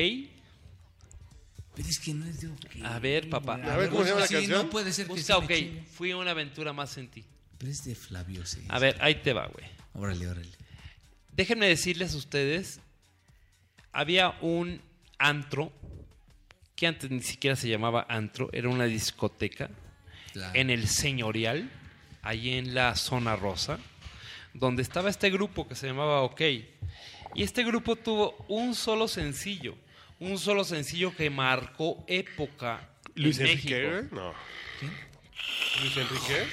Pero 1.75 1.89
es 1.89 1.99
que 1.99 2.13
no 2.13 2.25
es 2.25 2.41
de 2.41 2.47
OK. 2.47 2.83
A 2.83 2.99
ver, 2.99 3.29
papá. 3.29 3.55
A 3.55 3.77
ver, 3.77 3.89
¿cómo 3.89 4.03
se 4.03 4.09
llama 4.09 4.21
la 4.21 4.27
sí, 4.27 4.33
canción? 4.33 4.63
No 4.63 4.69
puede 4.69 4.91
ser 4.93 5.05
que 5.07 5.13
Busca 5.13 5.39
me 5.39 5.45
OK. 5.45 5.87
Fui 5.93 6.13
una 6.13 6.31
aventura 6.31 6.73
más 6.73 6.97
en 6.97 7.07
ti. 7.09 7.23
Pero 7.57 7.71
es 7.71 7.83
de 7.83 7.95
Flavio, 7.95 8.45
sí. 8.45 8.63
A 8.69 8.79
ver, 8.79 8.97
ahí 8.99 9.15
te 9.15 9.33
va, 9.33 9.47
güey. 9.47 9.65
Órale, 9.93 10.27
órale. 10.27 10.49
Déjenme 11.33 11.67
decirles 11.67 12.13
a 12.13 12.17
ustedes, 12.17 12.79
había 13.91 14.37
un 14.41 14.81
antro 15.19 15.71
que 16.75 16.87
antes 16.87 17.09
ni 17.09 17.21
siquiera 17.21 17.55
se 17.55 17.67
llamaba 17.69 18.05
antro, 18.09 18.49
era 18.53 18.69
una 18.69 18.85
discoteca 18.85 19.69
Claro. 20.33 20.59
en 20.59 20.69
el 20.69 20.87
Señorial, 20.87 21.71
ahí 22.21 22.53
en 22.53 22.75
la 22.75 22.95
zona 22.95 23.35
rosa, 23.35 23.79
donde 24.59 24.81
estaba 24.81 25.09
este 25.09 25.29
grupo 25.29 25.67
que 25.67 25.75
se 25.75 25.87
llamaba 25.87 26.21
OK. 26.23 26.41
Y 27.35 27.43
este 27.43 27.63
grupo 27.63 27.95
tuvo 27.95 28.45
un 28.47 28.73
solo 28.75 29.07
sencillo, 29.07 29.75
un 30.19 30.37
solo 30.39 30.63
sencillo 30.63 31.15
que 31.15 31.29
marcó 31.29 32.03
época 32.07 32.89
Luis 33.15 33.39
en 33.39 33.47
Enrique, 33.47 33.75
México. 33.87 34.07
güey. 34.11 34.21
No. 34.23 34.33
Luis 35.81 35.97
Enrique. 35.97 36.47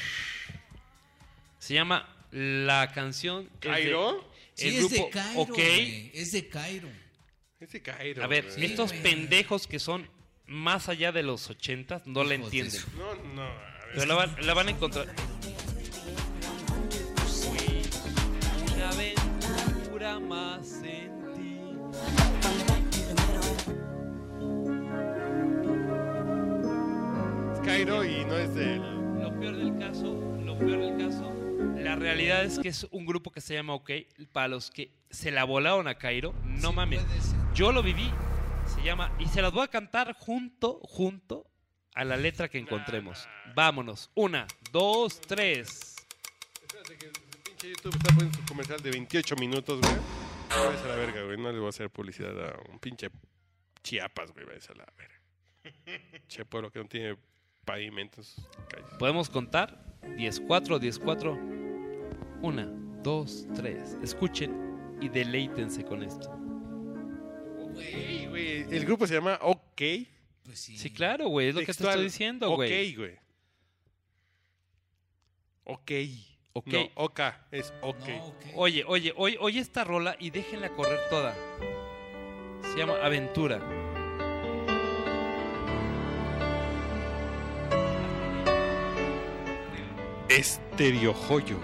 Se 1.59 1.75
llama 1.75 2.09
la 2.31 2.91
canción 2.93 3.45
es 3.45 3.51
de- 3.53 3.69
¿Cairo? 3.69 4.31
Sí, 4.55 4.69
el 4.69 4.75
es 4.85 4.91
de 4.91 5.11
Cairo. 5.11 5.41
OK. 5.41 5.59
Es 5.59 6.33
de 6.33 6.49
Cairo. 6.49 6.89
Ese 7.61 7.83
Cairo. 7.83 8.23
A 8.23 8.27
ver, 8.27 8.47
estos 8.59 8.93
pendejos 8.93 9.67
que 9.67 9.79
son 9.79 10.09
más 10.47 10.89
allá 10.91 11.11
de 11.13 11.23
los 11.23 11.49
ochentas 11.49 12.07
no 12.07 12.23
la 12.23 12.31
de 12.31 12.35
entienden. 12.37 12.83
No, 12.99 13.15
no. 13.35 13.43
A 13.43 13.47
ver. 13.87 13.95
Pero 13.95 14.27
la 14.43 14.55
van 14.55 14.69
a 14.69 14.71
encontrar. 14.71 15.07
Más 20.21 20.83
en 20.85 21.33
ti. 21.35 21.61
Es 27.55 27.61
Cairo 27.61 28.05
y 28.05 28.25
no 28.25 28.37
es 28.37 28.55
del. 28.55 28.81
Lo 29.21 29.39
peor 29.39 29.57
del 29.57 29.79
caso, 29.79 30.15
lo 30.45 30.59
peor 30.59 30.81
del 30.81 30.99
caso, 30.99 31.33
la 31.77 31.97
realidad 31.97 32.45
es 32.45 32.59
que 32.59 32.69
es 32.69 32.87
un 32.91 33.07
grupo 33.07 33.31
que 33.31 33.41
se 33.41 33.55
llama 33.55 33.75
OK. 33.75 33.91
Para 34.33 34.49
los 34.49 34.71
que 34.71 34.91
se 35.11 35.31
la 35.31 35.45
volaron 35.45 35.87
a 35.87 35.97
Cairo, 35.97 36.35
no 36.45 36.71
Sí, 36.71 36.77
mames. 36.77 37.03
Yo 37.55 37.73
lo 37.73 37.83
viví. 37.83 38.11
Se 38.67 38.83
llama. 38.83 39.13
Y 39.19 39.27
se 39.27 39.43
las 39.43 39.53
voy 39.53 39.65
a 39.65 39.69
cantar 39.69 40.15
junto, 40.15 40.81
junto 40.83 41.47
a 41.95 42.05
la 42.05 42.17
letra 42.17 42.49
que 42.49 42.59
encontremos. 42.59 43.29
Vámonos. 43.55 44.11
Una, 44.15 44.47
dos, 44.73 45.21
tres. 45.21 45.95
Que 47.65 47.71
YouTube 47.71 47.97
está 47.97 48.15
poniendo 48.15 48.39
su 48.39 48.45
comercial 48.45 48.83
de 48.83 48.91
28 48.91 49.37
minutos, 49.37 49.81
güey. 49.81 49.95
A 50.51 50.87
la 50.87 50.97
verga, 50.97 51.23
güey. 51.23 51.39
No 51.39 51.51
le 51.51 51.57
voy 51.57 51.67
a 51.67 51.71
hacer 51.71 51.89
publicidad 51.89 52.39
a 52.39 52.61
un 52.71 52.79
pinche 52.79 53.09
Chiapas, 53.83 54.33
güey. 54.33 54.45
Vayas 54.45 54.69
a 54.69 54.75
la 54.75 54.87
verga. 54.99 56.21
Che 56.29 56.45
pueblo 56.45 56.71
que 56.71 56.81
no 56.81 56.85
tiene 56.87 57.17
pavimento 57.65 58.21
en 58.21 58.25
sus 58.25 58.45
calles. 58.69 58.91
Podemos 58.99 59.31
contar 59.31 59.97
10, 60.15 60.41
4, 60.41 60.79
10, 60.79 60.99
4. 60.99 61.39
1, 62.43 63.01
2, 63.03 63.47
3. 63.55 63.97
Escuchen 64.03 64.99
y 65.01 65.09
deleítense 65.09 65.87
con 65.87 66.03
esto. 66.03 66.29
Güey, 67.73 68.27
güey, 68.27 68.61
El 68.77 68.85
grupo 68.85 69.07
se 69.07 69.15
llama 69.15 69.39
OK. 69.41 69.81
Pues 70.43 70.61
sí. 70.61 70.77
Sí, 70.77 70.91
claro, 70.91 71.29
güey, 71.29 71.49
es 71.49 71.55
lo 71.55 71.61
que 71.61 71.67
te 71.67 71.73
estoy 71.73 72.03
diciendo, 72.03 72.51
güey. 72.57 72.93
Ok, 72.93 72.99
güey. 72.99 73.19
Ok. 75.65 76.34
Ok. 76.57 76.73
No, 76.73 76.89
OK. 76.95 77.21
Es 77.51 77.75
OK. 77.83 78.09
No, 78.09 78.27
ok. 78.27 78.45
Oye, 78.55 78.85
oye, 78.87 79.13
oye, 79.17 79.37
oye 79.41 79.59
esta 79.59 79.83
rola 79.83 80.15
y 80.21 80.31
déjenla 80.31 80.69
correr 80.69 81.01
toda. 81.11 81.35
Se 82.63 82.79
llama 82.79 82.95
Aventura. 83.03 83.59
Estereo 90.29 91.13
joyo. 91.13 91.59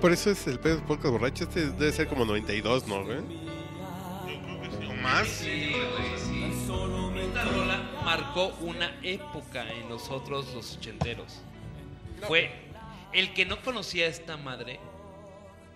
Por 0.00 0.12
eso 0.12 0.30
es 0.30 0.46
el 0.46 0.58
pedo 0.60 0.76
de 0.76 0.82
podcast 0.82 1.12
borracho. 1.12 1.44
Este 1.44 1.66
debe 1.70 1.92
ser 1.92 2.08
como 2.08 2.24
92, 2.24 2.86
¿no, 2.86 3.04
güey? 3.04 3.18
Yo 3.18 4.40
creo 4.42 4.60
que 4.62 4.70
sí. 4.70 4.86
¿O 4.90 4.94
más? 4.94 5.42
Esta 7.26 7.44
rola 7.44 7.90
marcó 8.04 8.48
una 8.60 8.98
época 9.02 9.68
en 9.72 9.88
nosotros 9.88 10.52
los 10.54 10.76
ochenteros. 10.76 11.40
Fue 12.26 12.50
el 13.12 13.32
que 13.34 13.44
no 13.46 13.60
conocía 13.62 14.06
a 14.06 14.08
esta 14.08 14.36
madre. 14.36 14.78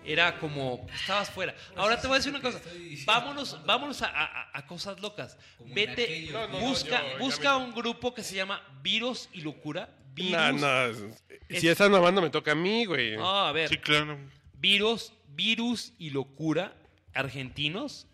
Era 0.05 0.39
como, 0.39 0.87
estabas 0.93 1.29
fuera. 1.29 1.53
Ahora 1.75 1.99
te 1.99 2.07
voy 2.07 2.15
a 2.15 2.19
decir 2.19 2.31
una 2.33 2.41
cosa. 2.41 2.59
Vámonos, 3.05 3.59
vámonos 3.65 4.01
a, 4.01 4.07
a- 4.07 4.49
a 4.53 4.65
cosas 4.65 4.99
locas. 5.01 5.37
Vete, 5.73 6.31
busca, 6.61 7.01
busca 7.19 7.57
un 7.57 7.73
grupo 7.73 8.13
que 8.13 8.23
se 8.23 8.35
llama 8.35 8.61
Virus 8.81 9.29
y 9.33 9.41
Locura. 9.41 9.89
Virus. 10.19 10.61
No, 10.61 10.87
no. 10.87 11.15
Si 11.49 11.67
estás 11.67 11.89
mamando, 11.89 12.21
me 12.21 12.29
toca 12.29 12.51
a 12.51 12.55
mí, 12.55 12.85
güey. 12.85 13.17
No, 13.17 13.27
a 13.27 13.51
ver. 13.51 13.69
Sí, 13.69 13.77
claro. 13.77 14.17
Virus, 14.59 15.13
Virus 15.29 15.93
y 15.97 16.11
Locura, 16.11 16.73
argentinos. 17.13 18.05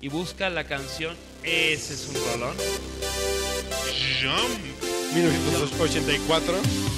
Y 0.00 0.08
busca 0.08 0.50
la 0.50 0.64
canción. 0.64 1.16
Ese 1.42 1.94
es 1.94 2.08
un 2.08 2.16
rolón. 2.32 2.56
Jump. 4.20 4.84
1984. 5.14 6.93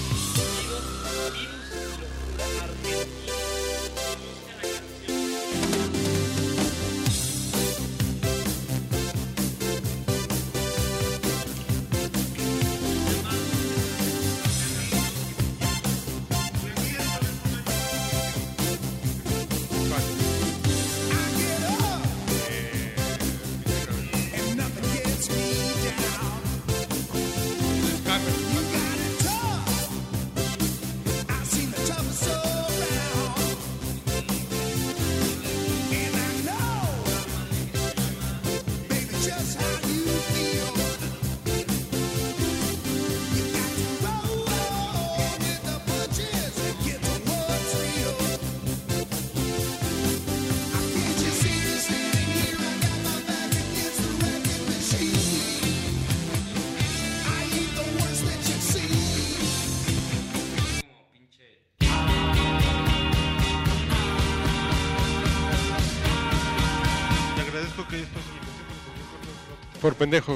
Por 69.87 69.95
pendejo. 69.95 70.35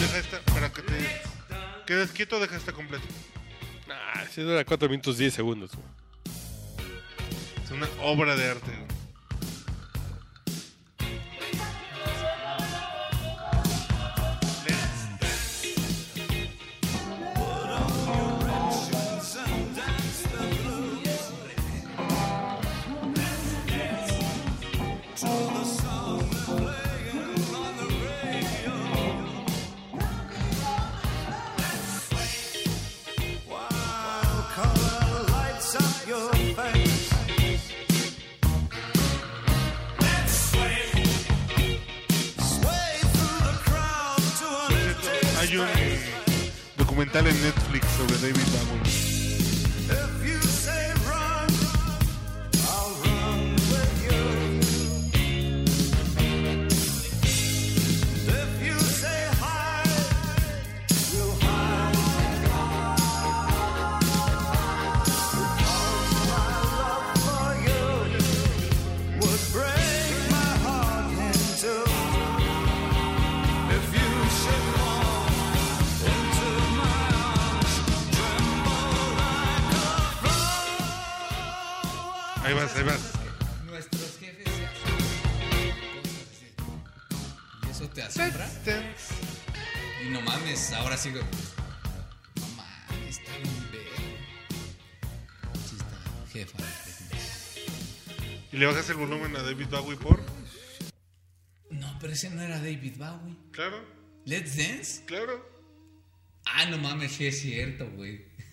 Deja 0.00 0.18
esta 0.18 0.40
para 0.54 0.72
que 0.72 0.80
te 0.80 0.94
quedes 1.84 2.10
quieto, 2.10 2.40
deja 2.40 2.56
esta 2.56 2.72
completa. 2.72 3.04
Ah, 3.90 4.24
si 4.32 4.40
dura 4.40 4.64
4 4.64 4.88
minutos 4.88 5.18
10 5.18 5.34
segundos. 5.34 5.72
güey. 5.74 5.86
Es 7.62 7.70
una 7.70 7.86
obra 8.00 8.34
de 8.34 8.48
arte. 8.48 8.71
Eso 87.82 87.90
te 87.92 88.02
asombra? 88.02 88.48
Y 90.04 90.10
no 90.10 90.20
mames, 90.22 90.72
ahora 90.72 90.96
sigo. 90.96 91.20
No 92.36 92.48
mames, 92.56 93.18
está 93.18 93.36
bien. 93.38 93.52
Sí 95.68 95.76
está, 95.76 95.98
jefa. 96.32 96.58
Y 98.52 98.56
le 98.56 98.66
bajas 98.66 98.88
el 98.90 98.96
volumen 98.96 99.34
a 99.36 99.42
David 99.42 99.68
Bowie 99.68 99.96
por. 99.96 100.20
No, 101.70 101.98
pero 102.00 102.12
ese 102.12 102.30
no 102.30 102.42
era 102.42 102.58
David 102.58 102.96
Bowie. 102.96 103.36
Claro, 103.50 103.84
Let's 104.26 104.56
Dance. 104.56 105.04
claro. 105.06 105.50
Ah, 106.44 106.66
no 106.66 106.78
mames, 106.78 107.12
sí 107.12 107.26
es 107.26 107.40
cierto, 107.40 107.88
güey. 107.90 108.26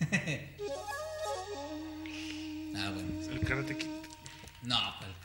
ah, 2.76 2.90
bueno. 2.94 3.20
El 3.30 3.40
Karate 3.40 3.76
Kid. 3.76 3.88
No, 4.62 4.76
karate. 4.76 5.19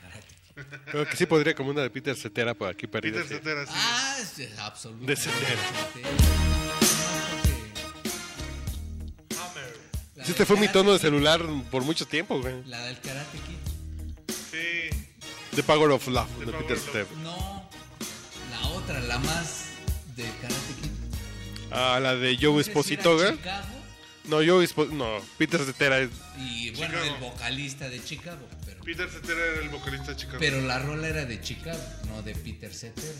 Creo 0.89 1.07
que 1.07 1.17
sí 1.17 1.25
podría 1.25 1.53
como 1.53 1.71
una 1.71 1.81
de 1.81 1.89
Peter 1.89 2.15
Cetera 2.15 2.53
por 2.53 2.69
aquí 2.69 2.87
perdida. 2.87 3.21
Peter 3.21 3.27
sí. 3.27 3.33
Cetera, 3.35 3.65
sí. 3.65 3.73
Ah, 3.75 4.17
es 4.19 4.59
absolutamente. 4.59 5.11
De 5.11 5.21
Cetera. 5.21 5.61
Sí, 10.23 10.31
este 10.31 10.45
fue 10.45 10.57
mi 10.57 10.67
tono 10.69 10.93
de 10.93 10.99
celular 10.99 11.41
por 11.69 11.83
mucho 11.83 12.07
tiempo, 12.07 12.41
güey. 12.41 12.63
La 12.65 12.81
del 12.85 12.99
Karate 12.99 13.37
Kid. 13.37 14.33
Sí. 14.51 14.89
The 15.55 15.63
Power 15.63 15.91
of 15.91 16.07
Love, 16.07 16.29
The 16.39 16.45
de 16.45 16.51
Power 16.51 16.65
Peter 16.65 16.79
Cetera. 16.79 17.05
No, 17.21 17.69
la 18.51 18.67
otra, 18.69 18.99
la 19.01 19.19
más 19.19 19.65
de 20.15 20.23
Karate 20.23 20.73
Kid. 20.81 20.91
Ah, 21.69 21.99
la 22.01 22.15
de 22.15 22.37
Joe 22.41 22.61
Esposito, 22.61 23.15
güey. 23.15 23.35
Chicago, 23.37 23.67
No, 24.27 24.41
Esposito, 24.61 24.95
no, 24.95 25.19
Peter 25.37 25.59
Cetera 25.63 25.99
es... 25.99 26.09
Y 26.39 26.71
bueno, 26.71 26.95
Chicago. 26.99 27.15
el 27.15 27.21
vocalista 27.21 27.89
de 27.89 28.03
Chicago. 28.03 28.47
Pero, 28.65 28.81
Peter 28.83 29.09
Cetera 29.09 29.39
era 29.53 29.61
el 29.61 29.69
vocalista 29.69 30.11
de 30.11 30.17
Chicago. 30.17 30.37
pero 30.39 30.61
la 30.61 30.79
rola 30.79 31.07
era 31.07 31.25
de 31.25 31.39
Chicago, 31.41 31.79
no 32.07 32.21
de 32.23 32.33
Peter 32.35 32.73
Cetera. 32.73 33.13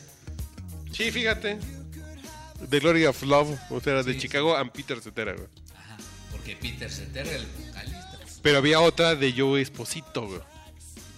Sí, 0.92 1.12
fíjate. 1.12 1.58
The 2.70 2.80
Glory 2.80 3.06
of 3.06 3.22
Love, 3.24 3.58
o 3.70 3.80
sea, 3.82 4.02
de 4.02 4.14
Sí, 4.14 4.20
Chicago 4.22 4.56
and 4.56 4.72
Peter 4.72 5.00
Cetera, 5.02 5.34
güey. 5.34 5.48
Ajá, 5.76 5.98
porque 6.32 6.56
Peter 6.56 6.90
Cetera 6.90 7.30
era 7.30 7.38
el 7.40 7.46
vocalista. 7.46 8.20
Pero 8.42 8.58
había 8.60 8.80
otra 8.80 9.16
de 9.16 9.34
Joe 9.34 9.62
Esposito, 9.62 10.28
güey. 10.28 10.42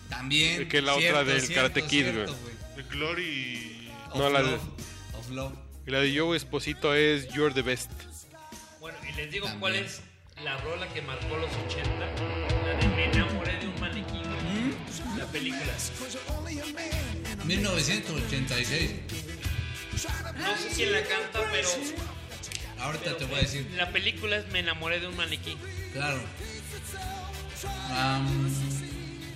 También. 0.10 0.68
Que 0.68 0.82
la 0.82 0.96
otra 0.96 1.24
del 1.24 1.48
Karate 1.54 1.84
Kid, 1.84 2.04
cierto, 2.04 2.36
güey. 2.42 2.56
The 2.76 2.84
Glory. 2.96 3.90
Of 4.12 4.18
No, 4.18 4.30
la 4.30 4.42
de- 4.44 4.52
Love, 4.52 4.62
Of 5.20 5.30
Love. 5.32 5.54
Y 5.86 5.92
la 5.92 6.00
de 6.00 6.18
Joe 6.18 6.36
Esposito 6.36 6.94
es 6.96 7.28
You're 7.34 7.54
the 7.54 7.62
Best. 7.62 7.92
Les 9.18 9.32
digo 9.32 9.48
También. 9.48 9.60
cuál 9.60 9.76
es 9.76 10.02
la 10.44 10.58
rola 10.58 10.88
que 10.94 11.02
marcó 11.02 11.36
los 11.38 11.50
80. 11.68 11.90
La 12.00 12.78
de 12.78 12.88
Me 12.96 13.06
enamoré 13.06 13.58
de 13.60 13.68
un 13.68 13.80
maniquí. 13.80 14.22
La 15.18 15.26
película. 15.26 15.74
1986. 17.46 18.92
No 20.38 20.58
sé 20.58 20.70
quién 20.76 20.92
la 20.92 21.02
canta, 21.04 21.40
pero 21.52 21.70
Ahorita 22.80 23.18
te 23.18 23.26
voy 23.26 23.40
a 23.40 23.42
decir. 23.42 23.68
la 23.76 23.90
película 23.92 24.38
es 24.38 24.48
Me 24.50 24.60
enamoré 24.60 25.00
de 25.00 25.08
un 25.08 25.16
maniquí. 25.18 25.58
Claro. 25.94 26.22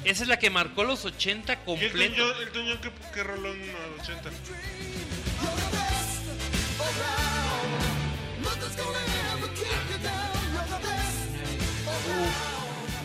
Esa 0.03 0.23
es 0.23 0.29
la 0.29 0.37
que 0.37 0.49
marcó 0.49 0.83
los 0.83 1.05
80 1.05 1.53
¿Y 1.53 1.55
el 1.55 1.63
completo. 1.63 2.15
Toño, 2.15 2.41
el 2.41 2.49
Toño 2.51 2.81
qué, 2.81 2.91
qué 3.13 3.23
roló 3.23 3.53
en 3.53 3.67
los 3.97 4.07
80? 4.07 4.29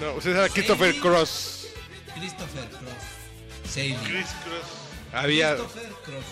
No, 0.01 0.21
sea, 0.21 0.33
era 0.33 0.49
Christopher 0.49 0.95
Cross. 0.97 1.69
Christopher 2.15 2.69
Cross. 2.69 3.71
Sailing. 3.71 3.99
Chris 4.05 4.27
Cross. 4.45 5.13
Había... 5.13 5.57
Christopher 5.57 5.91
Cross. 6.05 6.25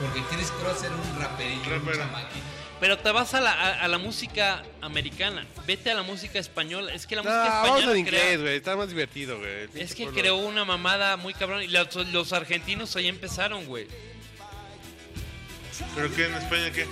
Porque 0.00 0.22
Chris 0.34 0.50
Cross 0.50 0.82
era 0.84 0.94
un 0.94 1.20
raperillo, 1.20 1.60
un 1.62 1.70
Rapero. 1.86 1.98
chamaquito. 1.98 2.44
Pero 2.80 2.98
te 2.98 3.12
vas 3.12 3.32
a 3.34 3.40
la, 3.40 3.52
a, 3.52 3.84
a 3.84 3.88
la 3.88 3.98
música 3.98 4.62
americana. 4.82 5.46
Vete 5.66 5.90
a 5.90 5.94
la 5.94 6.02
música 6.02 6.38
española. 6.38 6.92
Es 6.92 7.06
que 7.06 7.14
la 7.16 7.22
No, 7.22 7.30
música 7.30 7.48
vamos 7.48 7.68
española 7.68 7.92
en 7.92 7.98
inglés, 7.98 8.40
güey. 8.40 8.56
Está 8.56 8.76
más 8.76 8.88
divertido, 8.88 9.38
güey. 9.38 9.68
Es 9.74 9.94
que 9.94 10.06
creó 10.08 10.36
una 10.36 10.64
mamada 10.64 11.16
muy 11.16 11.32
cabrón. 11.34 11.62
Y 11.62 11.68
los, 11.68 11.94
los 12.08 12.32
argentinos 12.32 12.94
ahí 12.96 13.06
empezaron, 13.08 13.64
güey. 13.66 13.86
¿Pero 15.94 16.14
qué 16.14 16.26
en 16.26 16.34
España 16.34 16.70
qué? 16.72 16.86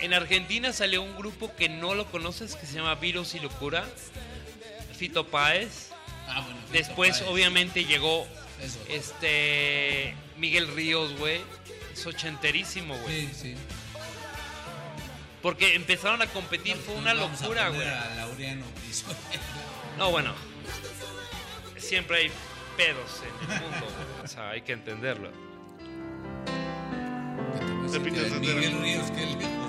En 0.00 0.14
Argentina 0.14 0.72
salió 0.72 1.02
un 1.02 1.16
grupo 1.16 1.54
que 1.56 1.68
no 1.68 1.94
lo 1.94 2.06
conoces 2.10 2.56
que 2.56 2.66
se 2.66 2.74
llama 2.74 2.94
Virus 2.94 3.34
y 3.34 3.40
Locura. 3.40 3.84
Fito 4.96 5.26
Páez. 5.26 5.90
Ah, 6.28 6.40
bueno. 6.42 6.58
Fito 6.60 6.72
Después, 6.72 7.18
Páez. 7.18 7.28
obviamente, 7.30 7.84
llegó 7.84 8.26
Eso. 8.62 8.78
este 8.88 10.14
Miguel 10.38 10.68
Ríos, 10.74 11.16
güey. 11.18 11.40
Es 11.92 12.06
ochenterísimo, 12.06 12.96
güey. 12.98 13.26
Sí, 13.26 13.30
sí. 13.34 13.54
Porque 15.42 15.74
empezaron 15.74 16.20
a 16.22 16.26
competir, 16.26 16.76
fue 16.76 16.94
una 16.94 17.14
locura, 17.14 17.68
güey. 17.70 17.86
No, 19.98 20.10
bueno. 20.10 20.34
Siempre 21.78 22.18
hay 22.18 22.30
pedos 22.76 23.22
en 23.22 23.50
el 23.50 23.60
mundo, 23.62 23.86
güey. 23.86 24.24
O 24.24 24.28
sea, 24.28 24.50
hay 24.50 24.62
que 24.62 24.72
entenderlo. 24.72 25.30
Que. 25.30 25.50
Miguel 27.98 28.80
Ríos, 28.80 29.10
qué 29.10 29.26
lejos 29.26 29.59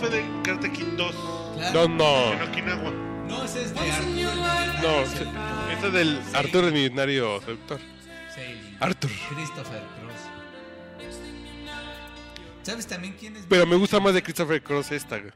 fue 0.00 0.10
de 0.10 0.24
Karate 0.42 0.72
Kid 0.72 0.84
2. 0.96 1.14
No, 1.14 1.54
Claro. 1.56 1.88
no. 1.88 2.32
En 2.32 2.42
Okinawa. 2.42 2.90
No, 3.28 3.44
ese 3.44 3.62
es 3.62 3.74
de 3.74 3.80
Millonario 4.06 4.80
No, 4.82 5.00
este 5.02 5.86
es 5.86 5.92
del 5.92 6.20
Arthur 6.34 6.64
el 6.64 6.72
Millonario 6.72 7.40
Seductor. 7.42 7.78
Sailing. 8.34 8.76
Arthur. 8.80 9.10
Christopher 9.34 9.82
Cross. 10.00 11.10
¿Sabes 12.62 12.86
también 12.86 13.14
quién 13.18 13.36
es? 13.36 13.44
Pero 13.48 13.66
me 13.66 13.76
gusta 13.76 14.00
más 14.00 14.14
de 14.14 14.22
Christopher 14.22 14.62
Cross 14.62 14.92
esta, 14.92 15.18
güey. 15.18 15.32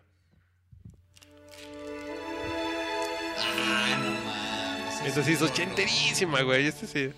Ah, 3.38 3.96
no 4.02 4.10
mames. 4.90 5.06
Esta 5.06 5.22
sí 5.22 5.32
es 5.32 5.42
ochenterísima, 5.42 6.42
güey. 6.42 6.66
Este 6.66 6.86
sí. 6.86 7.10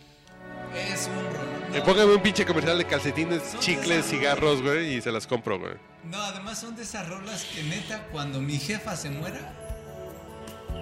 Es 0.74 1.08
un 1.08 1.24
rollo. 1.24 1.78
No, 1.78 1.84
póngame 1.84 2.14
un 2.14 2.22
pinche 2.22 2.44
comercial 2.44 2.78
de 2.78 2.84
calcetines, 2.84 3.58
chicles, 3.60 4.06
cigarros, 4.06 4.62
güey, 4.62 4.94
y 4.96 5.00
se 5.00 5.10
las 5.12 5.26
compro, 5.26 5.58
güey. 5.58 5.74
No, 6.10 6.22
además 6.22 6.58
son 6.60 6.76
de 6.76 6.82
esas 6.82 7.08
rolas 7.08 7.44
que 7.44 7.62
neta, 7.64 8.06
cuando 8.12 8.40
mi 8.40 8.58
jefa 8.58 8.94
se 8.96 9.10
muera, 9.10 9.40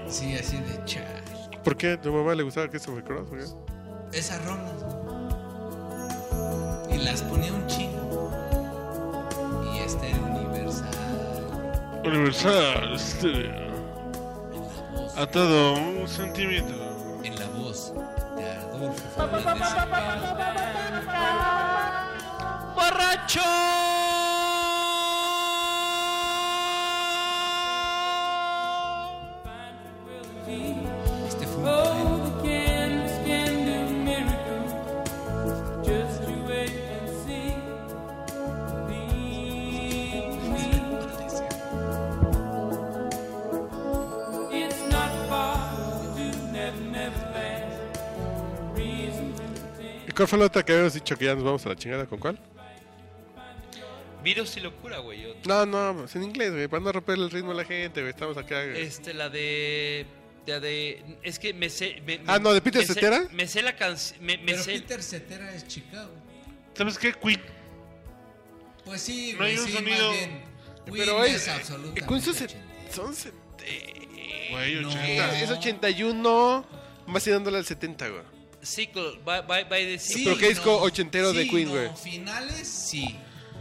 sí, 0.06 0.36
así 0.36 0.58
de 0.58 0.84
char. 0.84 1.24
¿Por 1.64 1.76
qué? 1.76 1.96
¿Tu 1.96 2.12
mamá 2.12 2.34
le 2.34 2.42
gustaba 2.42 2.68
Christopher 2.68 3.02
Cross, 3.04 3.30
güey? 3.30 3.42
Esas 4.12 4.44
rolas. 4.44 4.84
Y 6.90 6.98
las 6.98 7.22
ponía 7.22 7.52
un 7.52 7.66
chingo. 7.66 8.30
Y 9.72 9.78
este 9.78 10.10
era 10.10 10.20
universal. 10.20 10.94
Universal 12.04 12.98
Studio. 12.98 13.50
En 13.50 14.60
la 14.60 14.82
voz. 14.92 15.16
A 15.16 15.26
todo 15.26 15.74
un 15.74 16.06
centímetro. 16.06 16.76
En 17.24 17.34
la 17.38 17.46
voz 17.46 17.94
de 18.36 18.50
Adolfo. 18.50 19.02
¡Borracho! 22.74 23.63
Cuál 50.24 50.28
fue 50.28 50.38
la 50.38 50.44
otra 50.46 50.62
que 50.64 50.72
habíamos 50.72 50.94
dicho 50.94 51.16
que 51.16 51.24
ya 51.26 51.34
nos 51.34 51.44
vamos 51.44 51.64
a 51.66 51.68
la 51.70 51.76
chingada? 51.76 52.06
¿Con 52.06 52.18
cuál? 52.18 52.38
Virus 54.22 54.56
y 54.56 54.60
locura, 54.60 54.98
güey. 55.00 55.34
No, 55.46 55.66
no, 55.66 55.94
pues 55.98 56.16
en 56.16 56.22
inglés, 56.24 56.50
güey, 56.52 56.66
para 56.66 56.82
no 56.82 56.92
romper 56.92 57.16
el 57.18 57.30
ritmo 57.30 57.50
de 57.50 57.56
la 57.58 57.64
gente, 57.64 58.00
güey. 58.00 58.10
Estamos 58.10 58.36
acá. 58.38 58.64
güey. 58.64 58.80
Este, 58.82 59.12
la 59.12 59.28
de. 59.28 60.06
La 60.46 60.60
de. 60.60 61.18
Es 61.22 61.38
que 61.38 61.52
me 61.52 61.68
sé. 61.68 62.02
me- 62.06 62.20
Ah, 62.26 62.38
no, 62.38 62.54
¿de 62.54 62.62
Peter 62.62 62.80
me 62.80 62.86
sé- 62.86 62.94
Cetera? 62.94 63.28
Me 63.32 63.46
sé 63.46 63.60
la 63.62 63.76
canción. 63.76 64.18
Me, 64.24 64.38
me 64.38 64.52
Pero 64.52 64.62
sé. 64.62 64.72
Peter 64.72 65.02
Cetera 65.02 65.54
es 65.54 65.66
Chicago. 65.68 66.10
¿Sabes 66.74 66.98
qué? 66.98 67.12
Queen. 67.12 67.40
Pues 68.86 69.02
sí, 69.02 69.32
No 69.32 69.38
güey, 69.38 69.50
hay 69.52 69.58
un 69.58 69.66
sí, 69.66 69.72
sonido- 69.72 70.08
más 70.08 70.16
bien. 70.18 70.42
Pero 70.86 71.22
Queen 71.22 71.34
es. 71.34 71.42
es 71.42 71.48
absolutamente 71.48 72.14
esos 72.16 72.36
ochentero. 72.42 72.60
son. 72.94 73.14
set- 73.14 73.34
Güey, 74.50 74.74
No. 74.82 74.88
80. 74.88 75.40
Es 75.42 75.50
81, 75.50 76.64
más 77.06 77.24
tirándole 77.24 77.58
al 77.58 77.64
70, 77.66 78.08
güey. 78.08 78.22
Sickle, 78.64 79.18
va, 79.26 79.40
va, 79.42 79.62
va 79.64 79.76
a 79.76 79.78
decir. 79.78 80.24
pero 80.24 80.38
qué 80.38 80.48
disco 80.48 80.76
ochentero 80.80 81.32
de 81.32 81.48
Queen, 81.48 81.68
güey. 81.68 81.88
no, 81.88 81.96
Finales, 81.96 82.68
sí. 82.68 83.16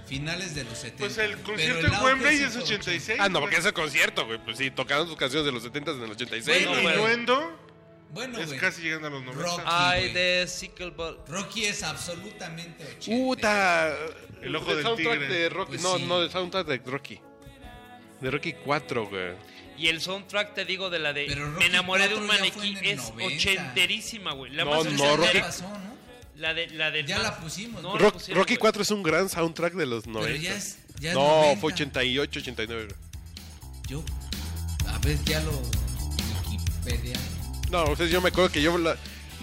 finales 0.05 0.55
de 0.55 0.63
los 0.63 0.77
70. 0.77 0.97
Pues 0.99 1.17
el 1.17 1.37
concierto 1.39 1.87
el 1.87 1.93
en 1.93 2.01
Wembley 2.03 2.37
sí 2.37 2.43
es 2.43 2.53
fue 2.53 2.61
86. 2.63 3.19
Ah, 3.21 3.29
no, 3.29 3.39
porque 3.39 3.57
es 3.57 3.65
el 3.65 3.73
concierto, 3.73 4.25
güey. 4.25 4.39
Pues 4.43 4.57
sí, 4.57 4.71
tocaron 4.71 5.07
sus 5.07 5.15
canciones 5.17 5.45
de 5.45 5.51
los 5.51 5.63
70 5.63 5.91
en 5.91 6.03
el 6.03 6.11
86. 6.11 6.65
Bueno, 6.65 6.75
¿no? 6.75 6.81
güey. 6.81 6.93
Innuendo 6.95 7.59
Bueno, 8.11 8.39
es 8.39 8.47
güey. 8.47 8.59
casi 8.59 8.81
llegando 8.81 9.07
a 9.07 9.11
los 9.11 9.23
90. 9.23 9.43
Rock. 9.43 9.61
Ay, 9.65 10.13
de 10.13 10.45
Sickleball. 10.47 11.19
Rocky 11.27 11.65
es 11.65 11.83
absolutamente 11.83 12.83
80. 12.97 13.05
Puta. 13.23 13.95
El 14.41 14.55
ojo 14.55 14.65
del 14.67 14.75
del 14.77 14.85
soundtrack 14.85 15.19
tigre. 15.19 15.33
de 15.39 15.49
Rocky. 15.49 15.69
Pues 15.69 15.81
no, 15.81 15.97
sí. 15.97 16.05
no, 16.05 16.19
del 16.21 16.29
soundtrack 16.31 16.67
de 16.67 16.77
Rocky. 16.85 17.19
De 18.21 18.31
Rocky 18.31 18.53
4, 18.53 19.07
güey. 19.07 19.33
Y 19.77 19.88
el 19.88 20.01
soundtrack, 20.01 20.53
te 20.53 20.65
digo, 20.65 20.89
de 20.89 20.99
la 20.99 21.13
de 21.13 21.25
Pero 21.27 21.49
Me 21.51 21.65
enamoré 21.65 22.07
de 22.07 22.15
un 22.15 22.27
4 22.27 22.45
ya 22.45 22.51
fue 22.53 22.62
maniquí 22.63 22.88
en 22.88 22.99
es 22.99 23.09
90. 23.09 23.36
ochenterísima, 23.36 24.31
güey. 24.33 24.51
La 24.53 24.65
No, 24.65 24.71
más 24.83 24.86
no, 24.93 25.17
Rocky- 25.17 25.39
pasó, 25.39 25.63
¿no? 25.69 25.93
La 26.38 26.53
de, 26.53 26.67
la 26.71 26.91
de 26.91 27.03
Ya 27.03 27.19
la 27.19 27.38
pusimos. 27.39 27.81
No, 27.81 27.89
¿no? 27.89 27.95
la 27.95 28.01
Rock- 28.05 28.13
pusieron, 28.13 28.39
Rocky 28.41 28.53
güey. 28.55 28.59
4 28.62 28.81
es 28.83 28.91
un 28.91 29.03
gran 29.03 29.29
soundtrack 29.29 29.73
de 29.73 29.86
los 29.86 30.05
90. 30.07 30.27
Pero 30.31 30.41
ya 30.43 30.55
es. 30.55 30.77
Ya 30.99 31.09
es 31.09 31.15
no, 31.15 31.21
90. 31.27 31.62
fue 31.62 31.73
88, 31.73 32.39
89. 32.39 32.86
güey. 32.86 32.95
Yo. 33.88 34.03
A 34.88 34.97
ver, 34.99 35.17
ya 35.25 35.39
lo. 35.41 35.51
Wikipedia. 36.49 37.17
No, 37.71 37.86
ustedes 37.86 38.12
yo 38.12 38.21
me 38.21 38.29
acuerdo 38.29 38.51
que 38.51 38.62
yo 38.62 38.77
la- 38.77 38.97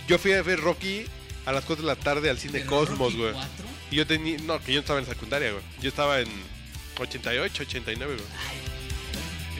yo 0.06 0.18
fui 0.18 0.32
a 0.32 0.42
ver 0.42 0.60
Rocky 0.60 1.06
a 1.46 1.52
las 1.52 1.64
4 1.64 1.82
de 1.84 1.86
la 1.88 1.96
tarde 1.96 2.30
al 2.30 2.38
cine 2.38 2.60
Pero 2.60 2.66
Cosmos, 2.70 3.16
güey. 3.16 3.32
4, 3.32 3.64
Y 3.90 3.96
yo 3.96 4.06
tenía, 4.06 4.38
no, 4.38 4.60
que 4.62 4.72
yo 4.72 4.78
no 4.78 4.80
estaba 4.80 5.00
en 5.00 5.06
secundaria, 5.06 5.50
güey. 5.52 5.62
Yo 5.80 5.88
estaba 5.88 6.20
en 6.20 6.28
88, 6.98 7.62
89, 7.64 8.14
güey. 8.16 8.26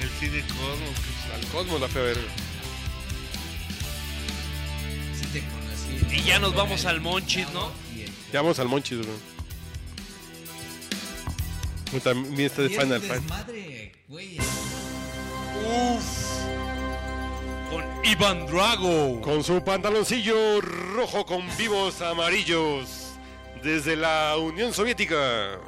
El 0.01 0.09
cine 0.19 0.43
Cosmos. 0.43 1.35
Al 1.35 1.47
Cosmos 1.49 1.81
la 1.81 1.89
fui 1.89 2.01
a 2.01 2.05
ver. 2.05 2.17
güey. 2.17 2.29
Sí 5.19 5.27
te 5.33 5.41
conocí. 5.41 6.17
Y 6.17 6.23
ya 6.23 6.39
nos 6.39 6.55
vamos 6.55 6.85
al 6.87 7.01
Monchis, 7.01 7.51
¿no? 7.53 7.71
Ya 8.33 8.41
vamos 8.43 8.59
al 8.59 8.69
Monchis, 8.69 8.99
güey. 8.99 9.19
Puta, 11.91 12.15
Mira 12.15 12.47
este 12.47 12.63
de 12.63 12.69
Final 12.71 13.01
Fight. 13.03 13.23
güey. 14.09 14.39
Con 17.71 17.85
Iván 18.05 18.47
Drago. 18.47 19.21
Con 19.21 19.45
su 19.45 19.63
pantaloncillo 19.65 20.61
rojo 20.61 21.25
con 21.27 21.45
vivos 21.57 22.01
amarillos 22.01 23.13
desde 23.63 23.97
la 23.97 24.37
Unión 24.39 24.73
Soviética. 24.73 25.59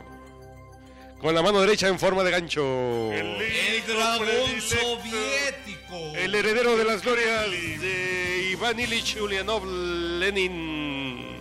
Con 1.23 1.37
la 1.37 1.41
mano 1.41 1.61
derecha 1.61 1.87
en 1.87 2.01
forma 2.01 2.25
de 2.25 2.33
gancho. 2.33 3.13
El, 3.13 3.41
El 3.41 3.87
dragón 3.87 4.61
soviético. 4.61 6.17
El 6.17 6.35
heredero 6.35 6.77
de 6.77 6.85
las 6.85 7.01
glorias 7.01 7.49
de 7.49 8.49
Iván 8.51 8.81
Ilich 8.81 9.21
Ulyanov 9.21 9.65
Lenin. 9.65 11.41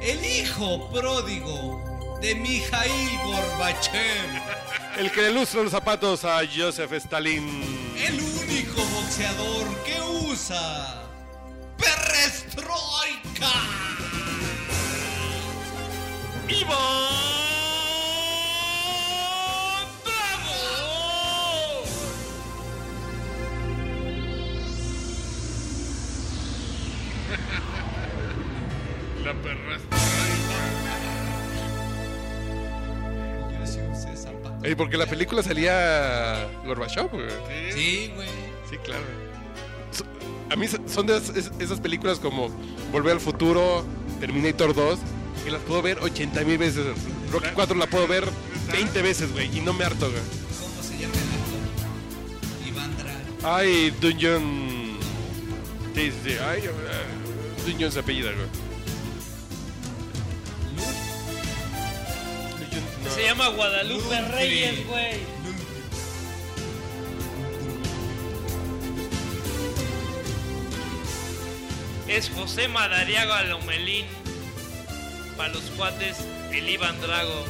El 0.00 0.24
hijo 0.24 0.90
pródigo 0.90 2.18
de 2.22 2.34
Mikhail 2.36 3.18
Gorbachev. 3.22 4.42
El 4.96 5.10
que 5.12 5.20
le 5.20 5.32
lustra 5.32 5.62
los 5.62 5.72
zapatos 5.72 6.24
a 6.24 6.40
Joseph 6.46 6.94
Stalin. 6.94 7.92
El 7.98 8.18
único 8.18 8.82
boxeador 8.94 9.66
que 9.84 10.00
usa 10.30 11.02
perestroika. 11.76 13.52
Iván 16.48 17.35
La 29.26 29.32
perra. 29.42 29.76
Eh, 34.62 34.76
porque 34.76 34.96
la 34.96 35.06
película 35.06 35.42
salía 35.42 36.46
Gorbachev, 36.64 37.08
güey. 37.10 37.26
Sí, 37.72 38.12
güey. 38.14 38.28
Sí, 38.70 38.76
claro. 38.84 39.02
A 40.50 40.54
mí 40.54 40.68
so- 40.68 40.78
son 40.86 41.06
de 41.08 41.16
esas, 41.16 41.36
es- 41.36 41.50
esas 41.58 41.80
películas 41.80 42.20
como 42.20 42.50
Volver 42.92 43.14
al 43.14 43.20
Futuro, 43.20 43.84
Terminator 44.20 44.74
2, 44.74 45.00
que 45.44 45.50
las 45.50 45.60
puedo 45.62 45.82
ver 45.82 45.98
80 46.00 46.42
mil 46.44 46.58
veces. 46.58 46.86
Rocky 47.32 47.48
4 47.52 47.76
la 47.76 47.86
puedo 47.88 48.06
ver 48.06 48.24
20 48.70 49.02
veces, 49.02 49.32
güey, 49.32 49.56
y 49.56 49.60
no 49.60 49.72
me 49.72 49.84
harto, 49.84 50.08
güey. 50.08 50.22
¿Cómo 50.60 50.82
se 50.84 50.98
llama 50.98 51.14
el 51.14 52.68
actor? 52.68 52.68
Iván 52.68 52.96
Drago. 52.96 53.56
Ay, 53.56 53.90
Dungeon. 54.00 54.98
Sí, 55.96 56.12
sí, 56.12 56.30
sí. 56.30 56.36
Ay, 56.48 56.62
Dungeon 57.66 57.90
se 57.90 57.98
apellida, 57.98 58.30
güey. 58.30 58.46
Se 63.16 63.22
llama 63.22 63.48
Guadalupe 63.48 64.02
Lupe. 64.02 64.20
Reyes, 64.28 64.86
güey. 64.86 65.16
Es 72.08 72.28
José 72.28 72.68
Madariaga 72.68 73.42
Lomelín. 73.44 74.04
Para 75.38 75.54
los 75.54 75.62
cuates, 75.78 76.18
el 76.52 76.68
Iván 76.68 77.00
Drago. 77.00 77.46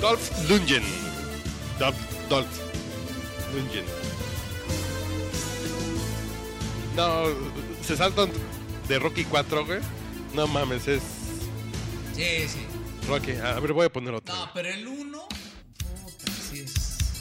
Dolph 0.00 0.28
Lundgren. 0.48 0.82
Dolph, 1.78 1.96
Dolph 2.28 2.48
Lundgren. 3.54 3.84
No, 6.96 7.26
se 7.86 7.96
saltan 7.96 8.32
de 8.88 8.98
Rocky 8.98 9.24
4, 9.24 9.64
güey. 9.64 9.78
No 10.32 10.48
mames, 10.48 10.88
es 10.88 11.02
Sí, 12.16 12.48
sí. 12.48 12.73
Rocky. 13.08 13.32
A 13.32 13.60
ver, 13.60 13.72
voy 13.72 13.86
a 13.86 13.92
poner 13.92 14.14
otro. 14.14 14.34
No, 14.34 14.50
pero 14.54 14.68
el 14.68 14.86
1. 14.86 15.18
Puta, 15.28 16.32
sí 16.32 16.60
es. 16.60 17.20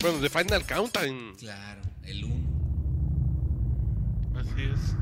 Bueno, 0.00 0.18
The 0.20 0.30
Final 0.30 0.64
Countdown. 0.66 1.34
Claro, 1.38 1.82
el 2.04 2.24
1. 2.24 2.34
Así 4.40 4.62
es. 4.62 4.94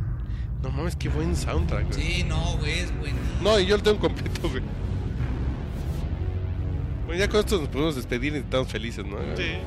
No 0.62 0.70
mames, 0.70 0.96
qué 0.96 1.08
buen 1.08 1.36
soundtrack, 1.36 1.92
güey. 1.92 2.02
Sí, 2.02 2.24
no, 2.24 2.56
güey, 2.58 2.80
es 2.80 2.96
buenísimo. 2.98 3.42
No, 3.42 3.60
y 3.60 3.66
yo 3.66 3.76
lo 3.76 3.82
tengo 3.82 4.00
completo, 4.00 4.48
güey. 4.48 4.62
Bueno, 7.06 7.20
ya 7.20 7.28
con 7.28 7.40
esto 7.40 7.58
nos 7.58 7.68
podemos 7.68 7.94
despedir 7.96 8.34
y 8.34 8.38
estamos 8.38 8.68
felices, 8.68 9.04
¿no? 9.04 9.18
Sí. 9.36 9.58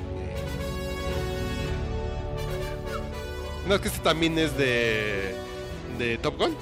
No, 3.68 3.76
es 3.76 3.82
que 3.82 3.88
este 3.88 4.00
también 4.02 4.38
es 4.38 4.58
de. 4.58 5.34
de 5.98 6.18
Top 6.18 6.38
Gun. 6.38 6.56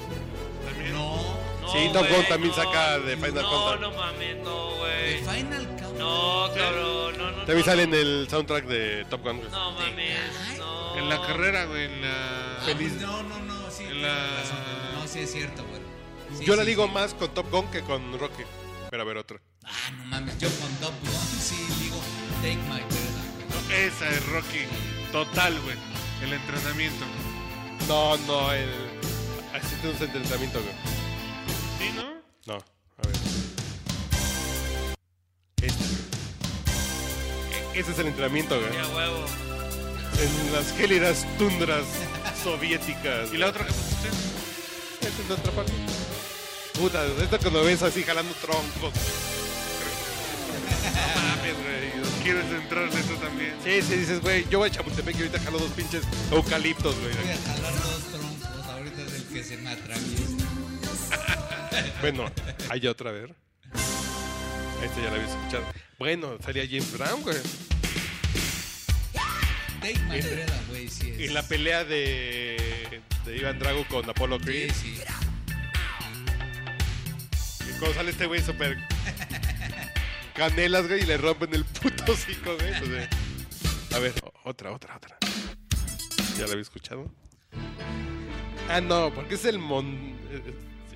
Sí, 1.72 1.90
Top 1.92 2.06
Gun 2.08 2.24
también 2.28 2.54
saca 2.54 2.98
de 2.98 3.16
Final 3.16 3.34
No, 3.42 3.50
Countdown. 3.50 3.80
no 3.80 3.90
mames, 3.92 4.36
no, 4.44 4.70
güey. 4.76 5.18
Final 5.18 5.66
Countdown. 5.66 5.98
No, 5.98 6.50
cabrón, 6.54 7.18
no, 7.18 7.30
no. 7.30 7.36
También 7.38 7.58
no, 7.58 7.64
sale 7.64 7.82
en 7.84 7.94
el 7.94 8.26
soundtrack 8.28 8.64
de 8.66 9.04
Top 9.10 9.22
Gun, 9.22 9.38
güey. 9.38 9.50
No 9.50 9.72
mames, 9.72 10.58
no. 10.58 10.96
En 10.98 11.08
la 11.08 11.20
carrera, 11.22 11.64
güey, 11.66 11.84
en 11.84 12.02
la... 12.02 12.56
Ah, 12.58 12.62
Feliz. 12.64 12.92
pues 12.92 13.02
no, 13.02 13.22
no, 13.22 13.38
no, 13.40 13.70
sí. 13.70 13.84
En 13.84 13.90
tienes 13.90 14.02
la- 14.02 14.40
razón. 14.40 14.58
No, 14.94 15.06
sí 15.08 15.18
es 15.20 15.32
cierto, 15.32 15.64
güey. 15.64 15.80
Sí, 16.38 16.44
Yo 16.44 16.56
la 16.56 16.62
sí, 16.62 16.68
digo 16.70 16.86
sí. 16.86 16.92
más 16.92 17.14
con 17.14 17.32
Top 17.34 17.50
Gun 17.50 17.70
que 17.70 17.80
con 17.82 18.18
Rocky. 18.18 18.42
Pero 18.90 19.02
a 19.02 19.06
ver, 19.06 19.16
otro. 19.18 19.40
Ah, 19.64 19.90
no 19.96 20.04
mames, 20.06 20.38
yo 20.38 20.48
con 20.60 20.74
Top 20.76 20.92
Gun 21.02 21.40
sí 21.40 21.56
digo 21.80 21.96
Take 22.42 22.56
My 22.68 22.80
Breath. 22.80 23.68
No, 23.68 23.74
esa 23.74 24.08
es 24.08 24.26
Rocky. 24.30 24.64
Total, 25.12 25.58
güey. 25.62 25.76
El 26.22 26.32
entrenamiento. 26.32 27.04
No, 27.88 28.16
no, 28.18 28.52
el. 28.52 28.68
Así 29.54 29.74
tiene 29.80 29.96
un 29.96 30.02
entrenamiento, 30.02 30.60
güey. 30.60 30.74
¿Sí, 31.80 31.90
no? 31.96 32.02
No, 32.46 32.54
a 32.54 33.06
ver. 33.06 33.16
Este. 35.62 35.84
E- 37.74 37.80
Ese 37.80 37.92
es 37.92 37.98
el 37.98 38.06
entrenamiento, 38.08 38.58
güey. 38.60 38.72
Ya 38.72 38.86
huevo. 38.88 39.24
En 40.20 40.52
las 40.52 40.72
gélidas 40.76 41.26
tundras 41.38 41.84
soviéticas. 42.44 43.32
¿Y 43.32 43.38
la 43.38 43.48
otra 43.48 43.64
que 43.66 43.72
pusiste? 43.72 44.08
Esta 45.06 45.22
es 45.22 45.28
la 45.28 45.34
otra 45.36 45.52
parte. 45.52 45.72
Puta, 46.78 47.04
esto 47.06 47.38
cuando 47.40 47.64
ves 47.64 47.82
así 47.82 48.02
jalando 48.02 48.32
troncos. 48.34 48.92
No 50.84 51.20
mames, 51.22 51.54
güey. 51.62 51.90
¿Quieres 52.22 52.44
entrarle 52.50 53.02
tú 53.02 53.14
también? 53.16 53.54
Sí, 53.64 53.80
sí, 53.82 53.96
dices, 53.96 54.20
güey, 54.20 54.46
yo 54.50 54.58
voy 54.58 54.68
a 54.68 54.72
Chapultepec 54.72 55.14
y 55.16 55.18
ahorita 55.22 55.40
jalo 55.40 55.58
dos 55.58 55.70
pinches 55.72 56.02
eucaliptos, 56.30 56.94
güey. 57.00 57.14
Voy 57.14 57.30
a 57.30 57.38
jalar 57.54 57.74
dos 57.82 58.02
troncos, 58.12 58.66
ahorita 58.66 59.02
es 59.02 59.12
el 59.14 59.24
que 59.24 59.42
se 59.44 59.56
me 59.56 59.70
atraviesa. 59.70 60.29
Bueno, 62.00 62.30
hay 62.70 62.86
otra, 62.86 63.10
a 63.10 63.12
ver. 63.12 63.34
Esta 64.82 64.96
ya 65.02 65.10
la 65.10 65.16
había 65.16 65.26
escuchado. 65.28 65.64
Bueno, 65.98 66.38
salía 66.42 66.64
James 66.66 66.92
Brown, 66.96 67.22
güey. 67.22 67.36
Take 69.80 69.98
My 70.08 70.20
Breath, 70.20 70.68
güey, 70.68 70.88
sí 70.88 71.10
es. 71.10 71.20
En 71.28 71.34
la 71.34 71.42
pelea 71.42 71.84
de, 71.84 73.02
de 73.24 73.36
Iván 73.36 73.58
Drago 73.58 73.86
con 73.88 74.08
Apollo 74.08 74.38
Sí, 74.38 74.44
Creed. 74.44 74.72
sí. 74.72 75.00
Y 77.68 77.78
cuando 77.78 77.94
sale 77.94 78.10
este 78.10 78.26
güey 78.26 78.42
súper 78.42 78.78
canelas, 80.34 80.86
güey, 80.86 81.02
y 81.02 81.06
le 81.06 81.16
rompen 81.18 81.54
el 81.54 81.64
puto 81.64 82.12
hocico, 82.12 82.56
güey. 82.56 82.78
pues, 82.78 82.90
eh. 82.90 83.08
A 83.94 83.98
ver, 83.98 84.14
otra, 84.44 84.72
otra, 84.72 84.96
otra. 84.96 85.18
¿Ya 86.38 86.44
la 86.46 86.52
había 86.52 86.62
escuchado? 86.62 87.10
Ah, 88.68 88.80
no, 88.80 89.12
porque 89.14 89.34
es 89.34 89.44
el 89.44 89.58
mon... 89.58 90.18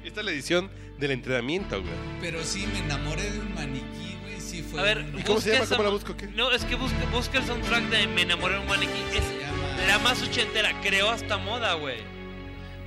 Esta 0.05 0.21
es 0.21 0.27
la 0.27 0.33
edición 0.33 0.71
del 0.99 1.11
entrenamiento, 1.13 1.81
güey. 1.81 1.93
Pero 2.21 2.45
sí, 2.45 2.67
me 2.73 2.79
enamoré 2.81 3.31
de 3.31 3.39
un 3.41 3.55
maniquí, 3.55 4.17
güey. 4.23 4.41
Sí, 4.41 4.63
fue. 4.63 4.81
A 4.81 4.83
ver, 4.85 5.07
¿Y 5.19 5.23
cómo 5.23 5.41
se 5.41 5.53
llama? 5.55 5.67
¿Cómo 5.67 5.83
la 5.83 5.89
busco? 5.91 6.17
¿Qué? 6.17 6.27
No, 6.29 6.53
es 6.53 6.65
que 6.65 6.75
busca, 6.77 6.97
busca 7.13 7.39
el 7.39 7.45
soundtrack 7.47 7.85
de 7.91 8.07
Me 8.09 8.23
enamoré 8.23 8.55
de 8.55 8.61
un 8.61 8.67
maniquí. 8.69 8.93
se 9.11 9.19
Es 9.19 9.25
llama- 9.25 9.87
la 9.89 9.99
más 9.99 10.23
ochentera, 10.23 10.81
creó 10.83 11.11
hasta 11.11 11.39
moda, 11.39 11.75
güey. 11.75 11.99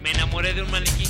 Me 0.02 0.12
enamoré 0.12 0.54
de 0.54 0.62
un 0.62 0.72
maniquí. 0.72 1.06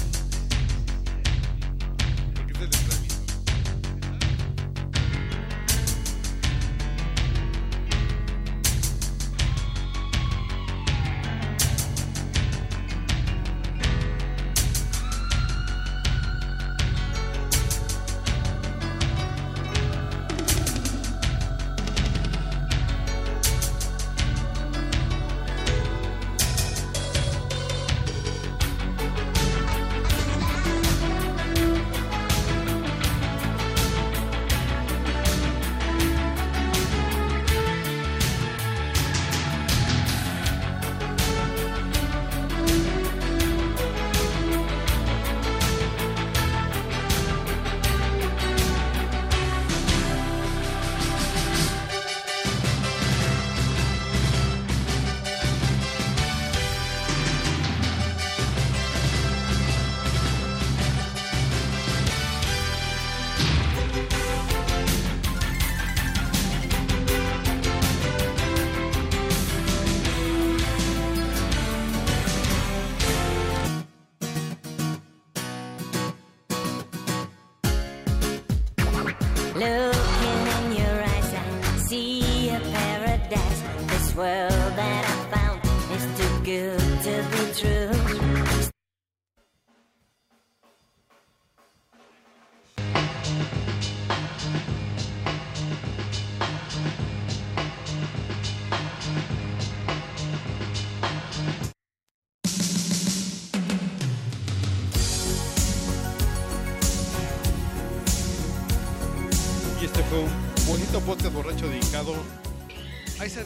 Looking 79.57 79.63
in 79.65 80.75
your 80.77 81.01
eyes, 81.01 81.33
I 81.33 81.77
see 81.79 82.49
a 82.49 82.59
paradise. 82.59 83.63
This 83.87 84.15
world 84.15 84.51
that 84.51 85.03
I 85.03 85.35
found 85.35 85.59
is 85.95 86.05
too 86.15 86.43
good 86.43 86.79
to 87.03 87.15
be 87.31 87.43
true. 87.59 88.06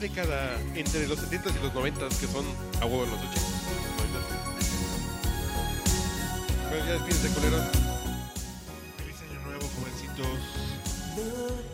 Década 0.02 0.60
entre 0.74 1.08
los 1.08 1.20
70 1.20 1.50
y 1.52 1.64
los 1.64 1.74
90 1.76 2.10
que 2.10 2.28
son 2.28 2.44
a 2.82 2.86
huevo 2.86 3.06
los 3.06 3.20
80. 3.20 3.42
Bueno, 6.70 6.86
ya 6.86 6.94
despídense, 6.94 7.30
culeros. 7.30 7.66
Feliz 8.98 9.16
año 9.30 9.42
nuevo, 9.46 9.70
jovencitos. 9.78 10.28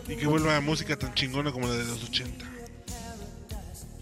Y 0.08 0.16
que 0.16 0.26
vuelva 0.26 0.56
a 0.56 0.60
música 0.60 0.98
tan 0.98 1.14
chingona 1.14 1.52
como 1.52 1.68
la 1.68 1.74
de 1.74 1.84
los 1.84 2.04
80. 2.04 2.44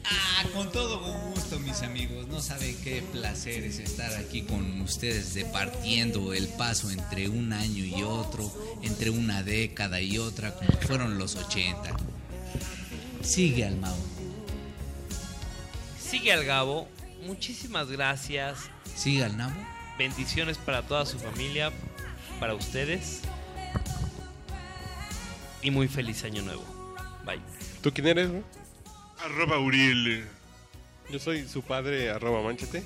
Ah, 0.04 0.44
con 0.52 0.72
todo 0.72 0.98
gusto, 1.32 1.60
mis 1.60 1.82
amigos. 1.82 2.26
No 2.26 2.40
saben 2.40 2.76
qué 2.82 3.02
placer 3.12 3.62
es 3.62 3.78
estar 3.78 4.12
aquí 4.14 4.42
con 4.42 4.80
ustedes 4.80 5.34
departiendo 5.34 6.32
el 6.34 6.48
paso 6.48 6.90
entre 6.90 7.28
un 7.28 7.52
año 7.52 7.84
y 7.84 8.02
otro, 8.02 8.52
entre 8.82 9.10
una 9.10 9.44
década 9.44 10.00
y 10.00 10.18
otra, 10.18 10.52
como 10.52 10.72
fueron 10.80 11.16
los 11.16 11.36
80. 11.36 11.94
Sigue 13.22 13.64
al 13.64 13.76
Mau. 13.76 14.15
Sigue 16.08 16.32
al 16.32 16.44
Gabo. 16.44 16.88
Muchísimas 17.24 17.90
gracias. 17.90 18.70
Sigue 18.94 19.24
al 19.24 19.36
Nabo. 19.36 19.56
Bendiciones 19.98 20.56
para 20.56 20.82
toda 20.82 21.04
su 21.04 21.18
familia, 21.18 21.72
para 22.38 22.54
ustedes. 22.54 23.22
Y 25.62 25.72
muy 25.72 25.88
feliz 25.88 26.22
año 26.22 26.42
nuevo. 26.42 26.62
Bye. 27.24 27.40
¿Tú 27.82 27.92
quién 27.92 28.06
eres, 28.06 28.30
güey? 28.30 28.44
Arroba 29.24 29.58
Uriel. 29.58 30.24
Yo 31.10 31.18
soy 31.18 31.48
su 31.48 31.62
padre, 31.62 32.10
arroba 32.10 32.40
manchete. 32.40 32.84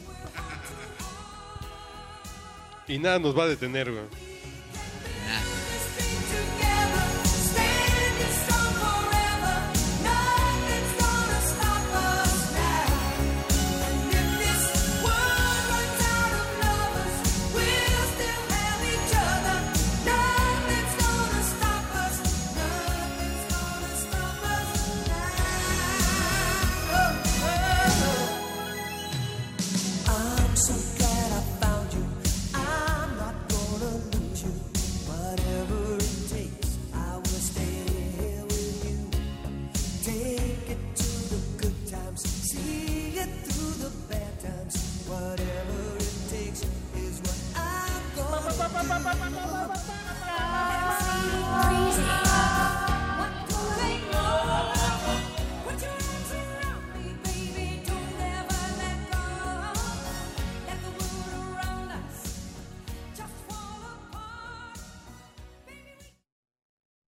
Y 2.88 2.98
nada 2.98 3.18
nos 3.18 3.38
va 3.38 3.44
a 3.44 3.48
detener, 3.48 3.92
güey. 3.92 4.29